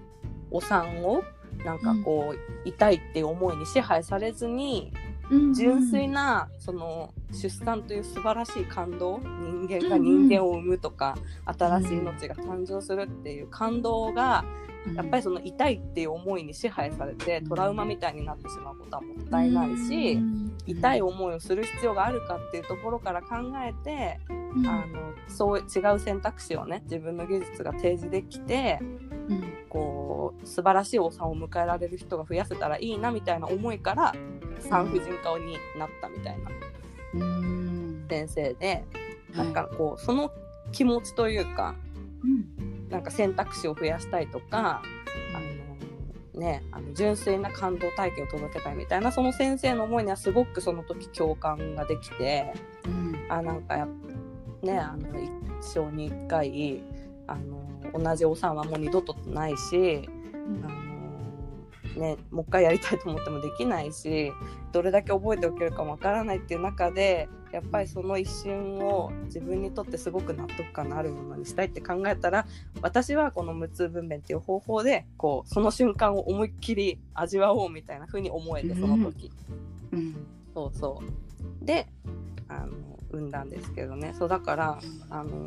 [0.52, 1.24] お産を
[1.66, 4.94] なんかこう、痛いっていう思いに支配されずに
[5.32, 14.46] うん純粋なその出産という素晴らしい感動人間が人間を産むとか、新しい命が誕生するっていう感動が
[14.96, 20.20] やっぱりその痛いっていう思いに支配されてトラウマみたいになってしまうことはもったいないし、
[20.66, 24.68] 痛い思いをする必要があるかっていうところから考えて、うん。
[24.68, 28.86] あのそう違う選択肢をね自分の技術が提示できてう
[29.34, 29.44] ん。
[29.70, 34.16] こう素晴らしいお産を迎えられる人が増やせたらいいなみたいな思いから
[34.60, 36.52] 産婦人科になったみたいな
[37.16, 38.06] うん。
[38.10, 38.86] 先生で、
[39.34, 40.32] はないんかこうその
[40.72, 41.76] 気持ちというか
[42.24, 44.82] うんなんか選択肢を増やしたいとか
[45.34, 45.40] あ
[46.36, 52.54] の、ね、あの純粋な感動体験を届けたいみたいなその先生の思いにはすごくその時共感ができて
[52.86, 53.08] うん。
[53.30, 53.90] あなんかやっ
[54.62, 55.30] ねあの一
[55.62, 56.82] 生に一回
[57.28, 60.10] あの同じお産はもう二度とないし
[60.44, 64.32] あの、ね、もう一回やりたいと思ってもできないし
[64.72, 72.46] どれだけ覚えておけるかわからないっていう中でやっぱりその一瞬を自分にとってすごく納得感のあるものにしたいって考えたら
[72.82, 79.32] 私はこの無痛分娩っていう方法でこうその瞬間を思いっきり味わおうみたいな風に思えてその時、
[79.92, 80.16] うん
[80.54, 81.02] そうそ
[81.62, 81.66] う。
[81.66, 81.88] で
[82.48, 82.72] あの
[83.12, 84.16] 産んだんですけどね。
[84.18, 84.80] そうだから
[85.10, 85.46] あの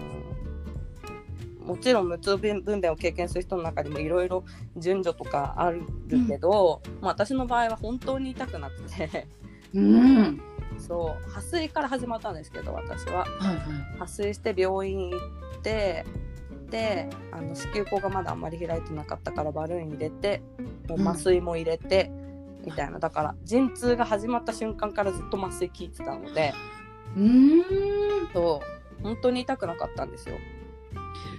[1.64, 4.44] もちろん無痛分娩を経験する人の中にもいろいろ
[4.76, 5.82] 順序とかある
[6.28, 9.26] けど、まあ、私の場合は本当に痛くなくて。
[9.72, 10.40] うん
[10.80, 13.24] そう破水から始まったんですけど私は。
[13.24, 13.98] はいはい。
[13.98, 16.04] 破水して病院行って
[16.70, 20.42] であの子宮口がまだあんまり開いてなかったからバルーン入れて
[20.88, 22.10] もう麻酔も入れて、
[22.64, 22.98] みたいな。
[22.98, 26.52] だから陣痛が始まった瞬間からずっと麻酔効いてたので。
[27.16, 27.62] うん。
[28.32, 28.60] そ
[29.00, 29.02] う。
[29.02, 30.36] 本当に痛くなかったんですよ。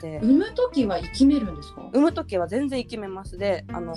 [0.01, 0.19] で。
[0.19, 1.82] 産む時は生きめるんですか？
[1.93, 3.38] 産む時は全然生きめます。
[3.38, 3.95] であの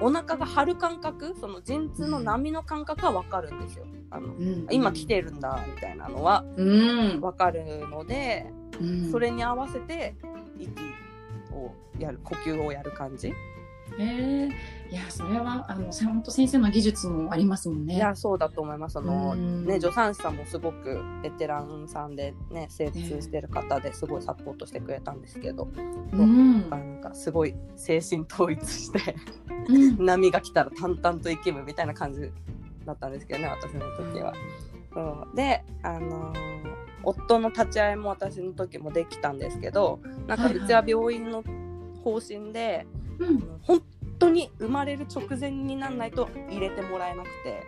[0.00, 3.86] お腹が張る感覚その陣痛の波の感覚は分かるんですよ。
[4.10, 6.64] あのうん今来てるんだみたいなのはう
[7.16, 8.46] ん分かるので、
[8.80, 10.14] うんそれに合わせて
[10.58, 10.70] 息
[11.52, 13.28] をやる呼吸をやる感じ。
[13.28, 13.34] へ
[13.98, 14.48] え
[14.90, 17.94] いやそれはあの本当先生の技術もありますもんね。
[17.94, 18.94] いやそうだと思います。
[18.94, 19.64] そのうん。
[19.64, 25.68] ね助産師さんもすごくベテランさんでね精通してる方ですごいサポートしてくれたんですけど、
[26.12, 26.68] うん。
[26.68, 29.14] なんかすごい精神統一して
[29.68, 29.96] うん。
[30.04, 32.32] 波が来たら淡々と生きるみたいな感じ
[32.84, 34.34] だったんですけどね私の時は。
[34.92, 35.00] そ
[35.32, 36.60] うであのー
[37.02, 41.42] 夫の立ち会いも私の時もできたんですけどなんかはいはいうちは病院の
[42.04, 42.86] 方針で、
[43.18, 43.40] うん。
[43.62, 43.82] 本
[44.20, 47.66] 当に生まれる直前になんないと入れてもらえなくて、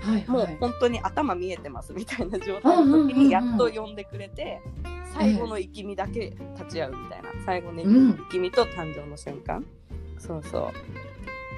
[0.00, 4.60] はいはい、もう本当に頭見えてますみたいな状態の時にやっと呼んでくれて、
[5.12, 9.64] 最後の生き身だけ立ち会うみたいな、最後の生き身と誕生の瞬間、
[10.18, 10.70] そうそ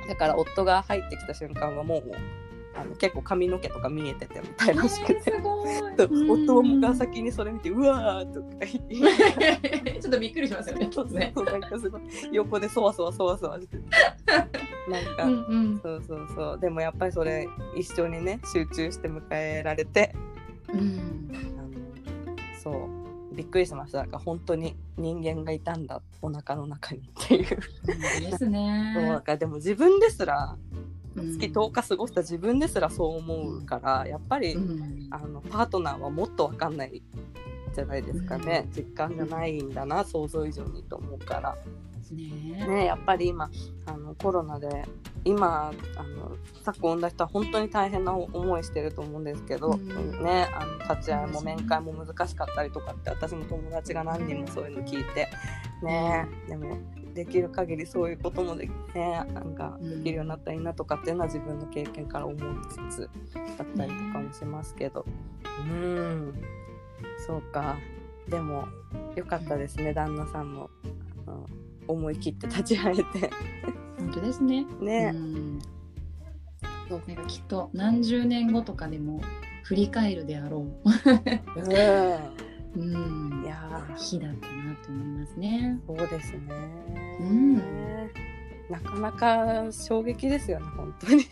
[0.06, 0.08] う。
[0.08, 2.02] だから夫が入ってきた瞬間はもう
[2.80, 6.48] あの結構髪の毛とか見えててみたいらしくて、えー、すごい。
[6.48, 8.86] 夫が先にそれ見て「うわ!」とか言っ
[9.82, 9.98] て。
[10.00, 10.88] ちょっとびっくりしますよね。
[10.92, 12.02] そうそうなんかすごい。
[12.32, 13.82] 横でそわそわそわそわしてて。
[14.88, 15.80] なんか、うんうん。
[15.82, 16.58] そうそうそう。
[16.60, 20.14] でもやっぱりそれ一緒にね集中して迎えられて。
[20.72, 21.30] うん。
[21.56, 23.34] あのそう。
[23.34, 23.98] びっくりしました。
[23.98, 27.46] なんか本当に人間がいたんだお腹の中にっていう。
[27.86, 29.22] です そうねなん。
[29.22, 35.08] かでも自分ですらうん月10日過ごした自分ですらそう思うから、やっぱり、うん。
[35.10, 37.02] あのパートナーはもっと分かんない
[37.74, 41.56] じゃないですかね、実感がないんだな想像以上にと思うから。
[42.10, 43.50] ねね、やっぱり今
[43.84, 44.86] あのコロナで
[45.24, 50.22] 今あの昨今産んだ人は本当に大変な思いしてると思うんですけど、うん。
[50.22, 55.28] ね、あの立ち会いも面会も難しかったりとかって私も友達が何人もそういうの聞いて、
[55.82, 56.78] ね、でも
[57.14, 62.38] できる限りそういうこともで,、ね、なんかできるようになったらいいなとかっていうのは自分の経験から思い
[62.90, 65.04] つつだったりとかもしますけど、
[65.70, 66.34] うん。
[67.26, 67.76] そうか。
[68.28, 68.68] でも
[69.16, 70.70] よかったですね旦那さんも。
[71.88, 73.30] 思い切って立ち会えて。
[73.98, 74.66] 本当ですね。
[74.80, 79.20] ね、なんかきっと何十年後とかでも
[79.64, 80.74] 振り返るであろうん、
[82.76, 85.78] う、うん、いやー日だったなと思いますね。
[85.86, 86.40] そうですね、
[87.20, 87.56] うん。
[88.68, 91.22] なかなか衝撃ですよね本当に。
[91.22, 91.26] い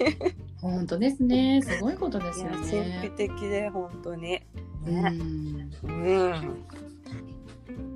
[0.61, 1.61] 本当ですね。
[1.63, 3.13] すごいことですよや神秘ね。
[3.17, 4.41] 的で本当に。
[4.87, 6.65] うねん、うん、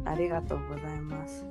[0.05, 1.44] ありがとうございます。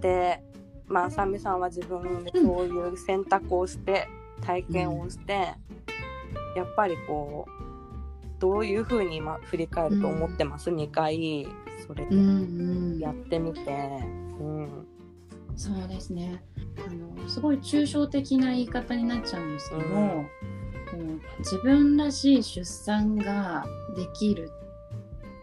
[0.00, 0.42] で
[0.86, 4.06] まああさみさんは自分でそういう選択をして、
[4.42, 5.32] 体験をして、
[6.54, 7.63] やっぱりこう
[8.44, 11.48] どういうふうに今振り返ると思ってます、2回。
[11.86, 13.60] それうん、うん、やってみて、
[14.38, 14.86] うん。
[15.56, 16.44] そうですね。
[16.86, 20.28] あのすごい抽象的な言い方になっちゃうんですけど、うん。
[21.38, 23.64] 自分らしい出産が
[23.96, 24.50] できる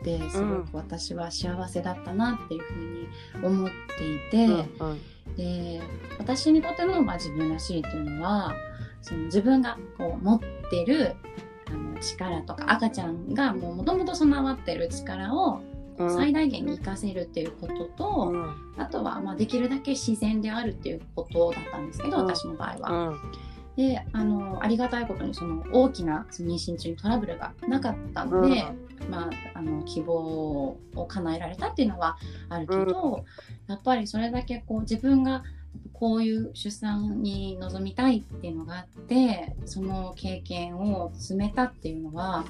[0.01, 4.45] ってすごく私は幸せだったなっていうふうに思っていて、
[4.79, 5.35] うん。
[5.35, 5.81] で
[6.19, 8.53] 私にとっての、まあ、自分らしいっていうのは
[9.01, 11.15] その自分がこう持ってる
[11.71, 15.62] あの力とか赤ちゃんがもともと備わってる力を
[15.97, 16.13] うん。
[16.15, 18.55] 最大限に活かせるっていうことと、うん。
[18.77, 22.25] あとはまあできるだけ自然であるっていうことだったんですけど、うん。
[22.25, 23.10] 私の場合は。
[23.10, 23.17] うん。
[23.75, 28.65] であのありがたいことにその大きなその妊娠中にトラブルがなかったので、
[29.10, 32.17] まあ、あの希望を叶えられたっていうのは
[32.49, 33.23] あるけど、
[33.67, 35.43] やっぱりそれだけこう自分が
[35.93, 42.45] こういう出産に臨みたいっていうのがあってその経験を積めたっていうのは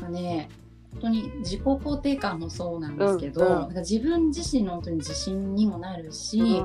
[0.00, 0.48] なんかね
[0.92, 3.60] 本当に自己肯定感もそうなんですけど、うんうん。
[3.60, 6.62] なんか自分自身の本当に自信にもなるし、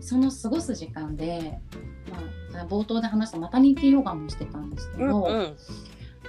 [0.00, 1.58] その過ごす時間で、
[2.52, 5.56] まあ、冒頭で話したマタニティヨガもしてたんですけど、うんうん。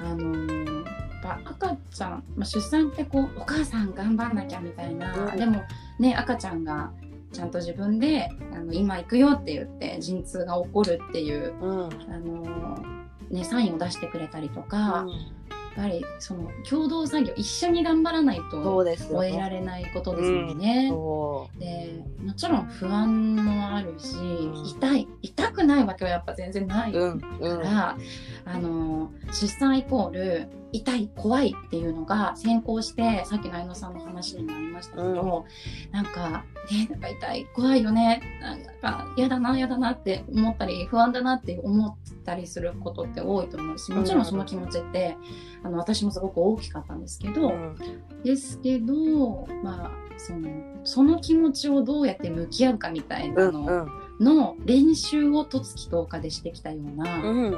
[0.02, 0.84] あの
[1.24, 5.38] ぱ赤ちゃん、まあ、出産ってこうお母さん頑張んなきゃみたいな、うん。
[5.38, 5.63] でも
[6.00, 6.91] ね赤ちゃんが
[7.34, 11.84] ちゃんと自分であの今行くよって言って陣痛が起こるっていう、うん。
[11.84, 11.88] あ
[12.19, 20.89] のーね、サインを出してくれたりとか、やっぱりその共同作業一緒に頑張らないそとうですよ終えられないことですよね。
[20.89, 21.60] そう。
[21.60, 24.65] でもちろん不安もあるし、ん。
[24.67, 27.22] 痛い痛くないわけはやっぱ全然ないかうん。
[27.39, 27.60] うん。
[27.62, 27.98] ら、
[28.46, 35.46] あの出産イコール痛い怖いっていうのが先行してさっきの愛乃さんの話にもありましたけど、
[35.92, 45.16] なんかねなんか痛い怖いよねなんか嫌だな嫌だなって思ったり不安だなって思ったりすることって多いと思うしもちろんその気持ちって、
[45.64, 47.78] あの私もすごく大きかったんですけど、うん
[48.24, 50.50] ですけど、まあ、その
[50.84, 57.54] その気持ちをどうやって向き合うかみたいなのうんの練習をとつき10日でしてきたよううなん。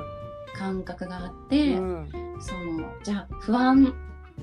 [0.57, 3.93] 感覚があって、うんそのじゃあ不安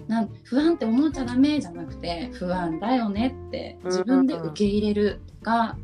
[0.09, 5.77] なん不安って思っちゃダメじゃなくて不安だよねって自分で受け入れるとか。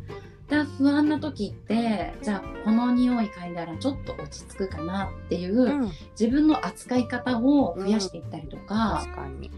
[0.48, 5.90] だ不安な時ってじゃあこの匂い嗅いだらちょっと落ち着くかなっていう、うん。
[6.18, 9.50] 自分の扱い方を増やしていったりとか、確かに。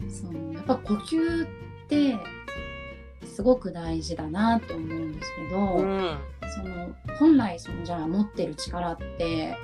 [0.00, 0.10] うん。
[0.10, 1.48] そのやっぱ呼吸っ
[1.86, 2.16] て
[3.26, 6.18] すごく大事だなって思うんですけど、うん。
[6.56, 9.56] その本来そのじゃあ持ってる力って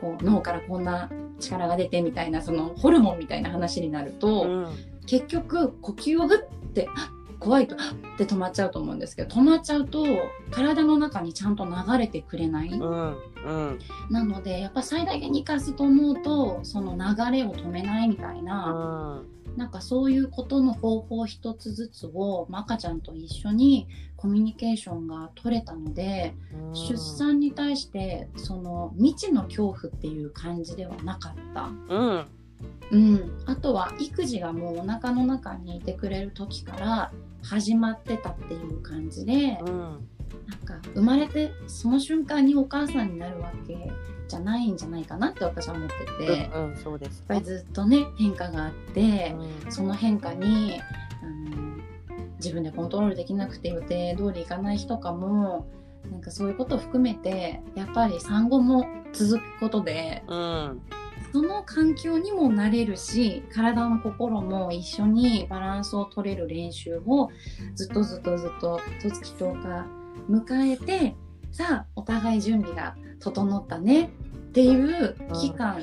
[0.00, 1.08] こう脳からこんな
[1.38, 4.68] 力が出てみたいなそのホルモンみたいな話になると、うん。
[5.06, 6.38] 結局呼吸をグッ
[6.72, 10.04] てあ怖いとあって止まっちゃうと思うんですけど止まっちゃうと
[10.50, 13.78] 体の中にちゃんと流れてくれない、うんうん。
[14.10, 19.22] なのでやっぱ最大限に生かすと思うとその流れを止めないみたいな、
[19.56, 26.74] なんかそういうことの方法一つずつを、まあ赤ちゃんと一緒にコミュニケーションが取れたので、うん。
[26.74, 31.70] 出産に対してその未知の恐怖っていう感じではなかった。
[31.88, 32.26] うん。
[32.90, 40.08] うん、あとは育児がもうお腹の中にいてくれる時から始まってたっていう感じで、うん。
[40.46, 43.90] なんか生まれてその瞬間にお母さんになるわけ
[44.28, 49.72] じゃないんじゃないかなって私は思ってて、やっうんうんそうですぱりずっとね変化があって、うん。
[49.72, 50.80] その変化に
[51.22, 51.76] あの
[52.36, 55.66] 自分でコントロールできなくて予定通りいかない日とかも
[56.10, 60.82] なんかそういうことを含めてやっぱり産後も続くことでうん。
[61.32, 67.30] その環境にもなれるし体も心も一緒にバランスを取れる練習を
[67.74, 69.86] ずっとずっとずっと十月10日
[70.30, 71.16] 迎えて
[71.56, 74.10] さあお互い準備が整ったね
[74.48, 75.80] っていう期間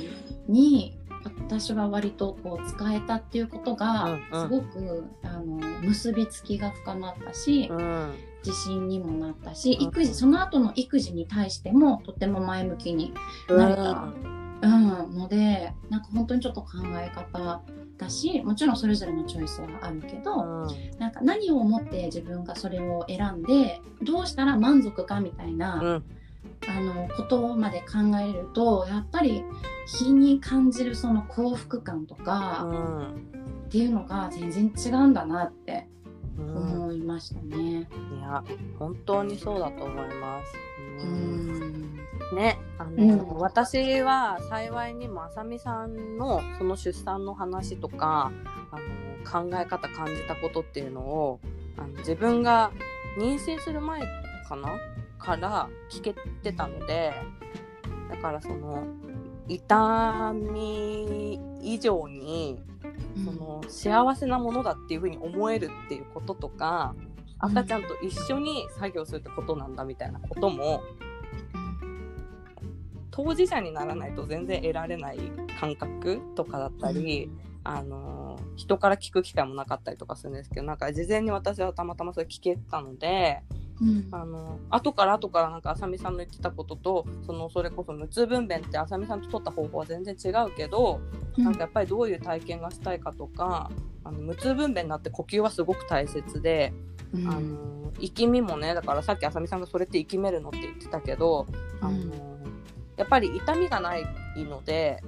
[0.48, 8.14] に私は割とこう使えたっていうことがすごくあの結びつきが深まったしうん。
[8.46, 9.88] 自信にもなったしうん。
[9.88, 13.12] 育児その後の育児に対してもとても前向きに
[13.50, 14.10] なれた。
[14.62, 17.64] うん、のでなんか本当にちょっと考え方
[17.98, 20.68] だしもちろんそれぞれのチョイスはあるけど、うん。
[21.00, 26.04] なんか何を思って自分がそれを選んでどうしたら満足かみたいな、うん。
[26.68, 29.44] あのことまで考えるとやっぱり
[29.86, 33.14] 日に感じるその幸福感とか
[33.66, 35.88] っていうのが全然違うんだなって
[36.38, 36.56] うん。
[36.56, 37.56] 思いましたね。
[37.58, 38.44] いや
[38.80, 40.54] 本当にそうだと思います。
[41.06, 41.16] ううん
[41.60, 42.00] ん
[42.34, 42.60] ね。
[42.78, 43.40] あの、うん。
[43.40, 48.32] 私は幸いにもあさみさんのその出産の話とか
[48.72, 51.40] あの考え方感じたことっていうのを
[51.78, 52.72] あの自分が
[53.18, 54.02] 妊娠する前
[54.48, 54.70] かな？
[55.18, 56.14] から聞け
[56.44, 57.14] てたので
[58.10, 58.84] だからその
[59.48, 62.62] 痛み以上に
[63.24, 66.94] その幸せなものだっていうふうに思えるっていうこととか
[67.40, 70.82] 赤ちゃんと一緒に作業するってことなんだみたいなことも
[73.16, 75.20] 当事者にならないと全然得られない
[75.60, 77.30] 感覚とかだったり、
[77.64, 83.44] あの人から聞く機会もなかったりとかするんですけどなんか事前に私はたまたまそれ聞けたので
[83.80, 84.08] うん。
[84.12, 91.00] あの後から後からなんかあさみさんの言ってたこととそのそれこそ無痛分娩ってあさみさんと取った方法は全然違うけど、
[91.38, 93.70] なんかやっぱりどういう体験がしたいかとか
[94.04, 96.74] あの無痛分娩になって呼吸はすごく大切で、
[97.14, 97.28] うん。
[97.28, 101.46] あの生き身もねだからさっきあさみさんがそれって生きめるのって言ってたけど、
[101.80, 102.33] あの
[102.98, 104.06] やっぱり痛みがない
[104.38, 105.04] ので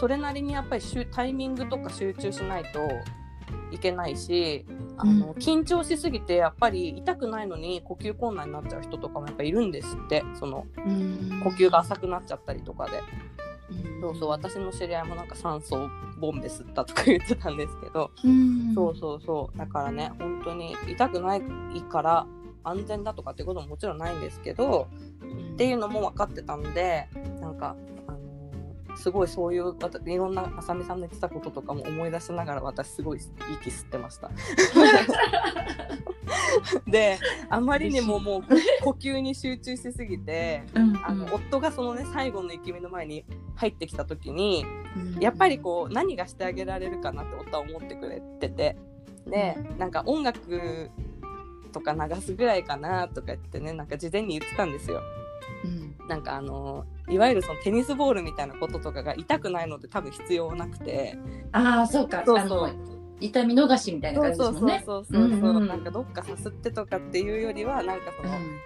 [0.00, 2.80] それなりにやっぱりタイミングとか集中しないと
[3.70, 4.64] いけないし
[4.96, 5.32] あの、うん。
[5.32, 11.40] 緊張しすぎてやっぱり痛くないのに呼吸困難になっちゃう人とかもやっぱいるんですってそのうん。
[11.42, 13.02] 呼吸が浅くなっちゃったりとかで。
[13.70, 14.00] うん。
[14.00, 18.74] そうそう私の知り合いもなんか酸素ボンベ吸ったとか言ってたんですけど、うん。
[18.74, 19.58] そうそうそう。
[19.58, 21.42] だからね本当に痛くない
[21.90, 22.26] から
[22.64, 24.88] 安全だとかっていうことももちろんないんですけど
[25.52, 27.08] っていうのも分かってたので
[27.40, 28.34] なんか、あのー
[28.96, 29.74] すごいそういう
[30.06, 34.30] いろんなあさみさんの言ってたこととかも思い出しながら私すごい息吸ってました。
[36.86, 37.18] で
[37.50, 38.42] あまりにももう
[38.82, 40.94] 呼吸に集中しすぎてうん。
[41.04, 43.24] あの夫がそのね最後の生き身の前に
[43.56, 44.64] 入ってきた時に
[44.96, 45.20] うん。
[45.20, 48.76] やっぱりこう何がしてあげられるかなって夫は思ってくれてて
[49.26, 50.90] でなんか音楽
[51.74, 55.02] とか流すぐらいかなとか言ってねなんか事前に言ってたんですよ。
[55.64, 56.08] うん。
[56.08, 61.18] なんかあのいわゆるそのテニスボールみたいなこととかが痛くないので多分必要なくて。
[61.52, 62.22] ああそうか。
[62.24, 62.64] そうそう。
[62.64, 64.82] あの痛み逃しみたいな感じですそうもんね。
[64.86, 65.68] そうそうそうそう、うんうん。
[65.68, 68.58] なんかどっかさすってとかっていうよりはなんかその、うん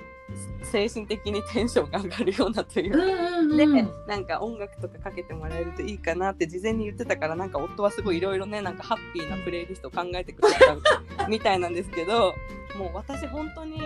[0.63, 2.93] 精神的にテンションが上がるようなという。
[2.93, 3.91] かうんうんで、うん。
[4.07, 12.35] なんか音楽とかかけてもらえるといいかなって事前に言ってたからなんか夫はすごいいろいろねなんかハッピーなプレイリストを考えてくれたみたいなんですけど
[12.79, 13.81] もう私本当に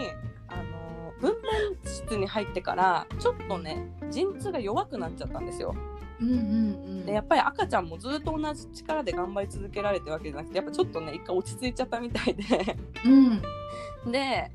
[0.48, 1.36] あの分娩
[1.84, 5.74] 室に入ってからちょっとね陣痛が弱くなっちゃったんですよ。
[6.20, 6.38] うんうんう
[7.02, 7.06] ん。
[7.06, 12.76] でやっぱり赤ちゃんもずっと同じ力で頑張り続けられてるわけじゃなくてやっぱちょっとね一回落ち着いちゃったみたいで。
[13.04, 14.12] うん。
[14.12, 14.50] で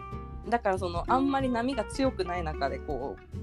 [0.49, 3.37] だからそのあんまり波が強くない中でこう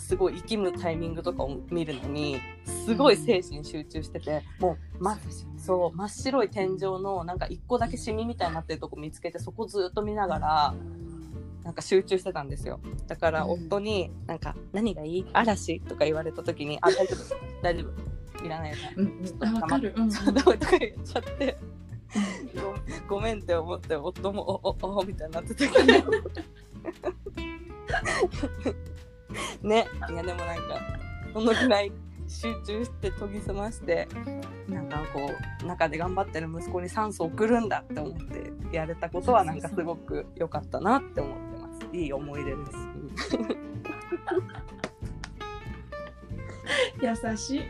[0.00, 5.18] すごい息むタイミングとかを見るのにすごい精神集中してて、もう、ま、
[5.58, 10.74] そう真っ白い天井のなんか一個だけシミみたいになってるとこ見つけてそこずっと見ながら
[11.64, 12.80] なんか集中してたんですよ。
[13.06, 13.50] だからうん。
[13.66, 15.26] 夫になんか「何がいい？
[15.32, 18.44] 嵐?」とか言われた時に「あ大丈夫大丈夫。
[18.44, 19.56] いらないよね」うんうん。
[19.58, 19.92] あわかる。
[19.94, 20.02] うん。
[20.04, 21.58] うん そうとか言っちゃって
[23.08, 26.10] ごごめんって思って夫もおおおみたいになってたけど。
[29.62, 30.62] ねいやでもなんか
[31.32, 31.92] そのぐらい
[32.26, 34.08] 集中して研ぎ澄まして
[34.68, 35.30] なんかこ
[35.62, 41.96] う中で頑張ってる息子に酸素を送るんだって思ってやれたことはなんかすごく良かったなって思ってます。
[41.96, 42.72] いい思い出です。
[47.00, 47.62] 優しい。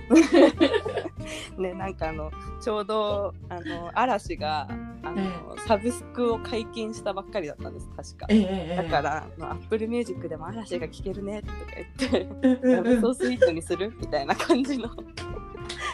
[1.60, 2.30] ねなんかあの
[2.60, 4.68] ちょうどあの嵐が
[5.02, 8.26] あの、サブスクを解禁したばっかりだったんです確か。
[8.28, 11.54] ええだから、あの Apple Music でも嵐が聴けるねとか
[11.98, 14.88] 言って、うんうんうんソースイートにするみたいな感じの、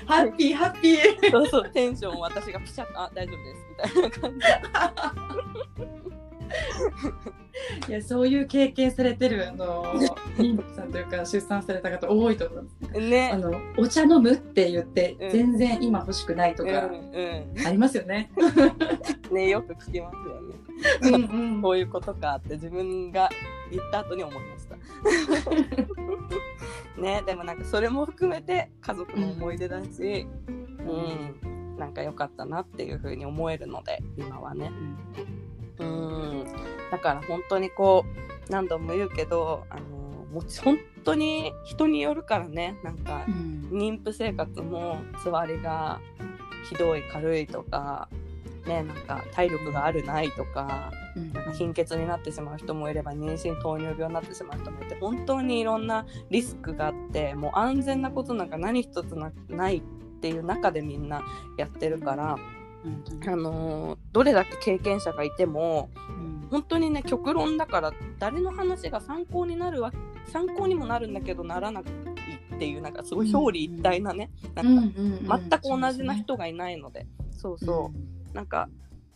[0.07, 1.30] ハッピーハッピー。
[1.30, 6.16] そうそう、テンションを私がピシャッと、あ、大丈夫ですみたいな感じ。
[7.88, 9.94] いやそういう経験されてるあの
[10.36, 12.76] 妊婦さんというか出産された方多いと思います。
[12.94, 13.36] あね。
[13.36, 16.90] のお茶飲むって言って、うん全然今欲しくないとうんかう
[17.66, 18.30] ありますよね。
[19.30, 19.34] ん。
[19.34, 20.57] ね、よく聞きますよね。
[21.03, 23.30] うんうんこういうことかって自分が
[23.70, 24.76] 言った後に思いました。
[27.01, 34.70] ね、でもなんかそれも含めて家族の思い出だし、うん、なんか良かったなっていう風に思えるので、今はね。
[35.18, 35.55] うん、
[36.91, 38.05] だから本当にこ
[38.49, 42.77] う何度も言うけどあのもち本当に人によるからね。
[42.83, 43.68] なんかうん。
[43.72, 46.01] 妊婦生活もつわりが
[46.68, 48.09] ひどい軽いとか。
[48.66, 51.33] ね、なんか体力があるないとかうん。
[51.33, 59.83] なんか貧血になってしまう人もいれば妊娠糖尿病になってしまう人もいて本当にいろんなリスクがあってもう安全なことなんか何一つなないっ
[60.20, 61.22] ていう中でみんな
[61.57, 62.55] やってるから、うん
[63.26, 66.49] あのーどれだけ経験者がいてもうん。
[66.51, 69.93] 本当にね極論だから誰の話が参考になるわ
[70.26, 71.82] 参考にもなるんだけどならない
[72.57, 77.93] っていうなんかすごい表裏一体なね、なんか全く同じな人がいないので、そうそ
[78.32, 78.68] う、なんか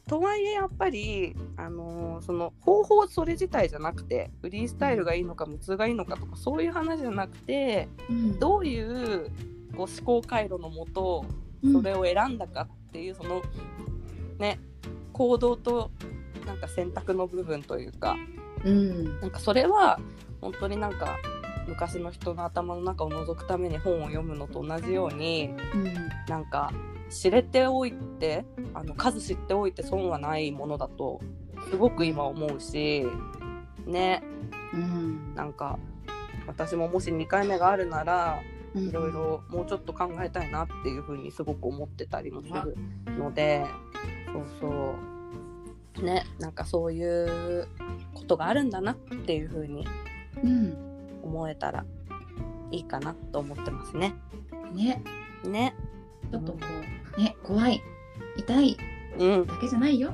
[0.07, 8.39] とはいえやっぱり、あのーその方法それ自体じゃなくてフリースタイルがいいのか無痛がいいのかとかそういう話じゃなくてうん。
[8.39, 9.31] どういう
[9.77, 11.25] こう思考回路のもと
[11.63, 11.73] うん。
[11.73, 13.43] それを選んだかっていうその
[14.39, 14.59] ね
[15.13, 15.91] 行動と
[16.47, 18.17] なんか選択の部分というか
[18.65, 19.21] うん。
[19.21, 19.99] なんかそれは
[20.41, 21.19] 本当になんか
[21.69, 26.09] 昔の人の頭の中を覗くために本を読むのと同じようにうん。
[26.29, 26.73] なんか
[27.11, 31.21] 知れておいてあの数知っておいて損はないものだと
[31.71, 33.07] すごく今思うし
[33.87, 34.23] ね。
[34.73, 35.35] うん。
[35.35, 35.79] なんか
[36.47, 42.77] 私ももし2回目があるならうんいろいろもうちょっと考えたいなっていうふうにすごく思ってたりもする
[43.19, 43.67] ので
[44.33, 44.95] そうそ
[46.01, 47.67] うねなんかそういう
[48.15, 48.97] ことがあるんだなっ
[49.27, 49.87] ていうふうに
[50.43, 50.77] うん
[51.23, 51.85] 思えたら
[52.71, 54.15] いいかなと思ってますね。
[54.73, 55.03] ね
[55.45, 55.75] ね。
[56.31, 56.59] ちょっとこ
[57.19, 57.83] うね怖い
[58.37, 58.77] 痛い
[59.19, 59.47] うん。
[59.47, 60.13] だけじゃないよ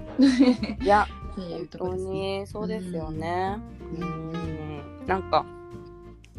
[0.80, 1.94] いや 本当。
[1.94, 3.58] にそうですよね。
[3.98, 5.06] ううんん。
[5.06, 5.44] なんか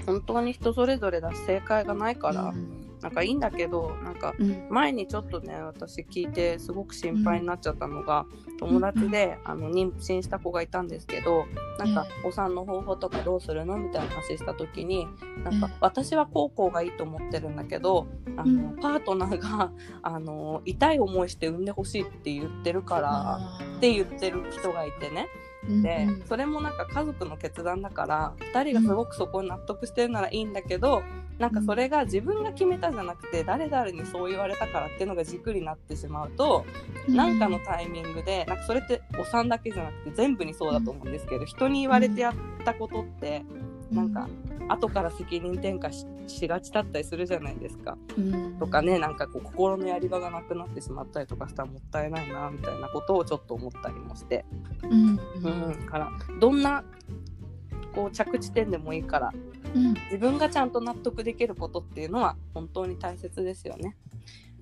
[0.05, 2.53] 本当に人それぞれだし正解がないから、
[3.01, 4.67] なんかいいんだけどなんかうん。
[4.69, 8.25] 前にちょっとね私聞いてすごく心配になっちゃったのが、
[8.59, 11.45] 友達であの妊娠した子がいたんですけど
[11.77, 15.07] なんかお産の方法とかどうするのみたいな話した時に
[15.43, 15.73] なんかうん。
[15.79, 18.75] 私は高校がいいと思ってるんだけどあの、うん。
[18.77, 19.71] パートナーが
[20.01, 23.39] あの痛い思いして産んでほしいって言ってるから
[23.77, 25.27] って言ってる人がいてね
[25.63, 26.23] で、うんうん。
[26.27, 31.03] それもなんか家族の決断だから2人がすごくそこに納得してるならいいんだけど、
[31.39, 36.65] なんかそれが自分が決めたじゃなくて誰々にそう言われたからっていうのが軸になってしまうと、
[37.07, 42.33] なんかのタイミングでなんかそれってお産だけじゃなくて全部にそうだと思うんですけど、人に言われてやっ
[42.65, 43.43] たことって
[43.91, 44.27] なんか
[44.67, 47.97] 後から責任転嫁ししがちだったりするじゃないですか。
[48.17, 54.45] うんとかねなんかこう心のやり場がなくなってしまったりとかしたらもったいないなみたいなことをちょっと思ったりもして。
[54.83, 56.83] うんうん、からどんな
[57.93, 59.33] こう着地点でもいいから
[59.75, 63.95] うん自分がちゃんと納得できることっていうのは本当に大切ですよね。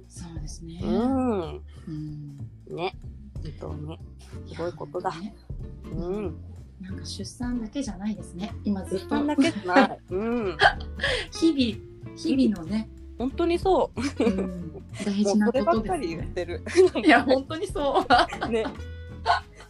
[0.08, 0.80] そうですね。
[0.84, 2.38] うん、うん
[2.70, 2.96] ね
[3.44, 4.00] 本当に
[4.54, 5.12] すごいことだ。
[5.20, 5.36] ね
[5.92, 6.38] うん、
[6.82, 8.54] なんか出産だけじゃないですね。
[8.64, 10.00] 今ずっとだけじゃない。
[10.10, 10.58] うん、
[11.32, 14.24] 日々日々のね、本当にそう。
[14.24, 16.28] うん、大事なことですっかり言っね。
[16.36, 16.64] てる。
[17.04, 18.06] いや本当にそ
[18.46, 18.50] う。
[18.50, 18.66] ね。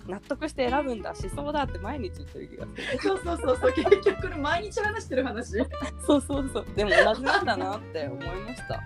[0.08, 3.00] 納得して選ぶんだ思想だって毎日言ってる気がする。
[3.00, 5.54] そうそうそうそう結局これ毎日話してる話。
[6.06, 6.66] そうそうそう。
[6.76, 8.82] でも同じなんだなって思いました。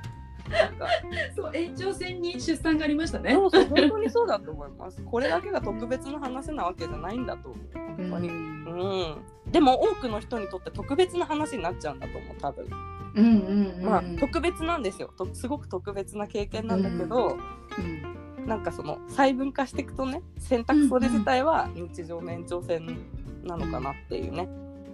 [0.50, 0.88] なんか
[1.36, 3.34] そう延長戦に出産がありましたね。
[3.34, 5.02] そうそう本当にそうだと思います。
[5.04, 7.70] これだけが特別な話なわけじゃないんだと思う。
[7.98, 8.30] 本当に。
[8.30, 9.52] うん。
[9.52, 12.68] でも多くの人にとって特別な話になっちゃうんだと思う多分。
[13.16, 13.86] うんうんうん。
[13.86, 15.12] まあ特別なんですよ。
[15.18, 17.38] とすごく特別な経験なんだけど、
[17.78, 22.98] うんなんかその細分化していくとね洗濯それ自体は日常の延長線
[23.44, 24.50] なのかなっていうね、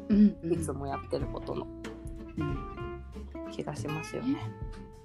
[0.10, 1.66] うんうんいつもやってることの
[2.38, 2.58] うん
[3.52, 4.40] 気がしますよね。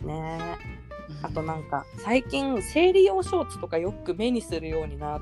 [0.03, 0.41] ね。
[0.59, 0.81] え
[1.23, 5.21] あとなんか最近生理用ショーツとかよく目にするようにな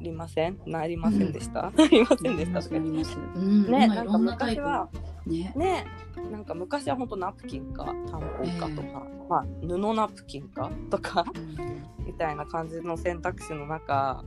[0.00, 0.58] りません？
[0.66, 2.62] なりませんでした、なりませんでした？
[2.62, 2.76] とか。
[2.76, 3.18] あります。
[3.34, 3.70] うん。
[3.70, 4.88] ねなんか昔は
[5.26, 5.52] ね。
[5.54, 5.86] ね
[6.30, 11.24] なんか昔は本当ナプキンかタンポンかとか、まあ、布ナプキンかとか
[12.06, 14.24] みたいな感じの選択肢の中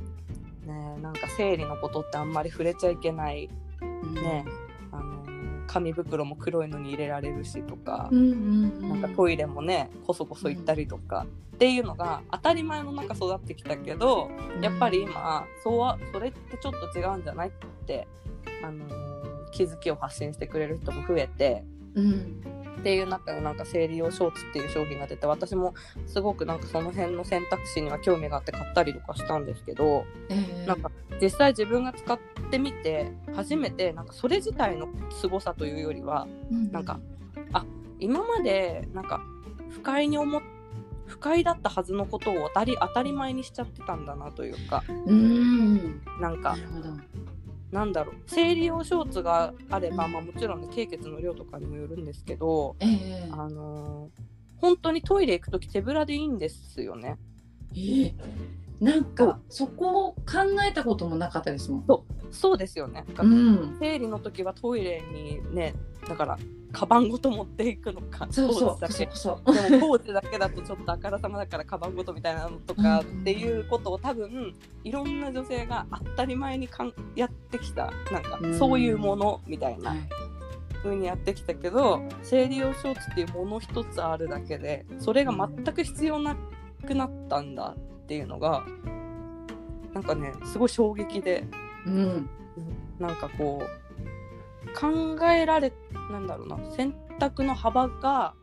[0.65, 3.49] ねなんか生理のことってあんまり触れちゃいけない。
[3.81, 4.13] うん。
[4.13, 4.45] ね
[5.67, 14.29] 紙袋も黒いのに入れられるしとかなんかトイレもねこそこそ行ったりとか、っていうのが当たり前の中育ってきたけど
[14.61, 17.51] やっぱり今そうはそれってちょっと違うんじゃないっ
[17.85, 18.07] て、
[18.63, 19.15] あのー
[19.55, 21.63] 気づきを発信してくれる人も増えて
[21.95, 22.41] うん
[22.79, 25.73] っていう中でなんか生理用ショーツっていう商品が出て私も
[26.05, 30.65] すごくなんかその辺の選択肢には興味があって買ったりとかしたんですけどええ。
[30.65, 32.19] なんか実際自分が使っ
[32.51, 36.71] てみて初めてなんかそれ自体の凄さというよりはうん。
[36.71, 36.99] なんか
[37.53, 37.65] あ
[37.99, 39.21] 今までなんか
[39.69, 40.41] 不快に思っ
[41.07, 44.83] 不快だったはずのことを当たり当たり前にしちゃってたんだなというか。
[45.05, 46.01] うん。
[46.19, 46.57] なんか
[47.75, 48.15] なんだろう。
[48.25, 53.29] 生理用ショーツがあれば、まあ、もちろんね経血の量とかにもよるんですけど、ええ。
[53.31, 54.21] あのー
[54.57, 57.17] 本当にトイレ行く時手ぶらでいいんですよね。
[57.75, 58.15] ええ
[58.79, 60.21] なんかそこを考
[60.67, 61.85] えたこともなかったですもん。
[62.31, 62.57] そう。
[62.57, 63.05] ですよね。
[63.17, 65.73] うん、生理の時はトイレにね
[66.07, 66.37] だから
[66.71, 68.77] カバンごと持っていくのかそうそう。
[68.79, 69.09] だけ。
[69.13, 69.69] そうそう。
[69.69, 73.21] でもポーチだけだとちょっとあからさまだからカバンごとみたいなのとかうん。
[73.21, 74.53] っていうことを多分
[74.83, 78.59] いろんな女性が当たり前にかんやってきたなんかうん。
[78.59, 79.99] そういうものみたいなはい。
[80.83, 86.37] 風にやってきたけど生理用ショーツっていうもの一つあるだけでそれが全く必要な
[86.85, 88.65] くなったんだっていうのが
[89.93, 91.45] なんかねすごい衝撃で
[91.85, 92.29] うん。
[92.99, 95.73] なんかこう考えられ
[96.11, 98.33] なんだろうな選択の幅が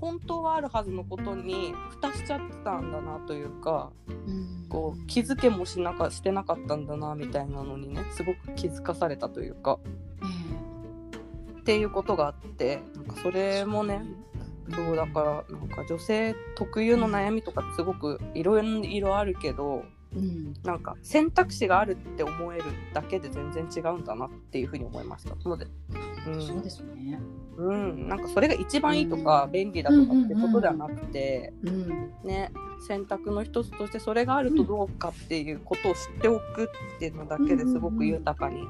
[0.00, 4.66] 本当はあるはずのことに蓋しちゃってたんだなというかうん。
[4.68, 9.78] こう気づけもしなかしてなかったんだなみたいなのにねすごく気づかされたというか。
[10.22, 11.60] え。
[11.60, 14.02] っていうことがあってなんかそれもね
[14.74, 19.84] そうだからなんか女性特有の悩みとかすごくいろいろあるけど
[20.16, 25.34] ら、うん、なんか選択肢があるって思えるだけで全然違うんだなっていうふうに思いました。
[25.48, 25.66] ので、
[26.26, 26.42] うん。
[26.42, 27.20] そうですね。
[27.56, 32.52] うん、なんかそれが一番いいとか便利だとかってことではなくて、うん、ね
[32.86, 36.64] 選択の一つとしてそれがあるとどうかっていうことを知っておく
[36.96, 38.68] っていうのだけですごく豊かに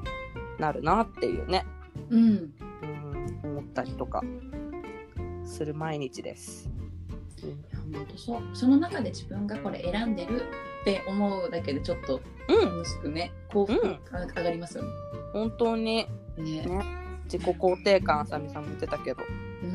[0.57, 1.65] なるなっていうね、
[2.09, 2.53] うん、うん、
[3.43, 4.21] 思ったりとか
[5.47, 6.69] する毎日です。
[7.43, 8.41] うんいや本当そう。
[8.53, 10.41] その中で自分がこれ選んでる
[10.81, 13.81] って思うだけでちょっとうん、楽しくね、幸福
[14.11, 14.89] が上がりますよね。
[15.33, 16.07] 本当にね。
[16.37, 16.65] ね
[17.25, 19.21] 自己肯定感あさみさんも言ってたけど、
[19.63, 19.69] うん、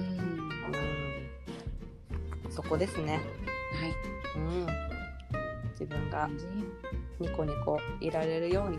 [2.47, 3.15] うん、そこですね。
[3.15, 3.95] はい。
[4.37, 4.67] うん、
[5.73, 6.29] 自分が。
[7.21, 8.79] ニコニコいられるように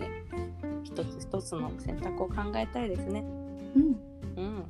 [0.84, 3.24] 一つ一つの選択を考えたいですね。
[3.76, 3.96] うん。
[4.36, 4.66] うん、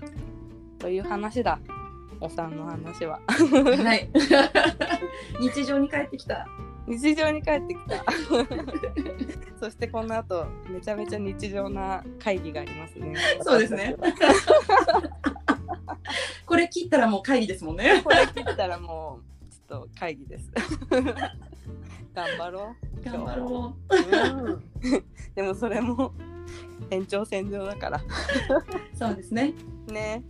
[0.78, 1.60] という話だ
[2.24, 4.10] お産の話ははい。
[5.42, 6.48] 日常に帰ってきた。
[6.88, 8.04] 日常に帰ってきた
[9.58, 13.96] そしてこの後めちゃめちゃ日常な会議がありますねそうですね
[16.46, 18.02] これ切ったらもう会議ですもんね。
[18.04, 20.52] これ切ったらもうちょっと会議です
[22.14, 24.64] 頑張ろう頑張ろうん、
[25.34, 26.14] でもそれも
[26.92, 28.02] 延長線上だからう。
[28.96, 29.54] そうですね。
[29.88, 30.24] ね。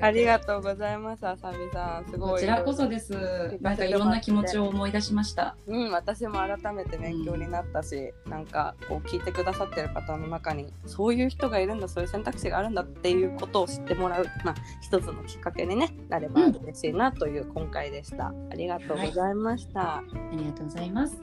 [0.00, 2.10] ありがとうございますあさみさん。
[2.10, 2.30] すごい。
[2.32, 3.12] こちらこそです。
[3.60, 5.56] なんかいろんな気持ちを思い出しました。
[5.66, 21.16] うん、私も改めて勉強になったし、なんかこう聞いてくださってる方の中にそういう人がいるんだそういう選択肢があるんだっていうことを知ってもらう、まあ、一つのきっかけに、ね、なればうん嬉しいなという今回でした、ありがとうございました、ありがとうございます。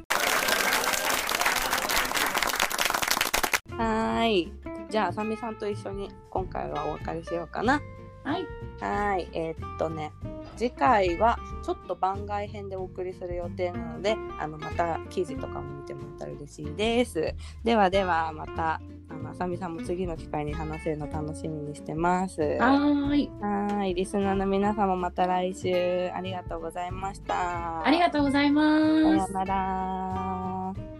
[3.78, 4.54] はーい
[4.94, 7.82] じゃああさみさんと一緒に今回はお別れしようかな。
[8.24, 8.44] はい。
[8.80, 9.30] はーい。
[9.34, 10.12] えーっとね
[10.56, 17.34] 次回はちょっと番外編でお送りする予定なのであのまた記事とかも見てもらったら嬉しいです。
[17.64, 18.80] ではではまた
[19.10, 22.42] あのあさみさんも次の機会に話せるの楽しみにしてます。
[22.42, 23.32] はい。
[23.42, 23.96] ーい。
[23.96, 27.84] リスナーの皆様また来週ありがとうございました。
[27.84, 29.02] ありがとうございさます。
[29.02, 30.93] ようなら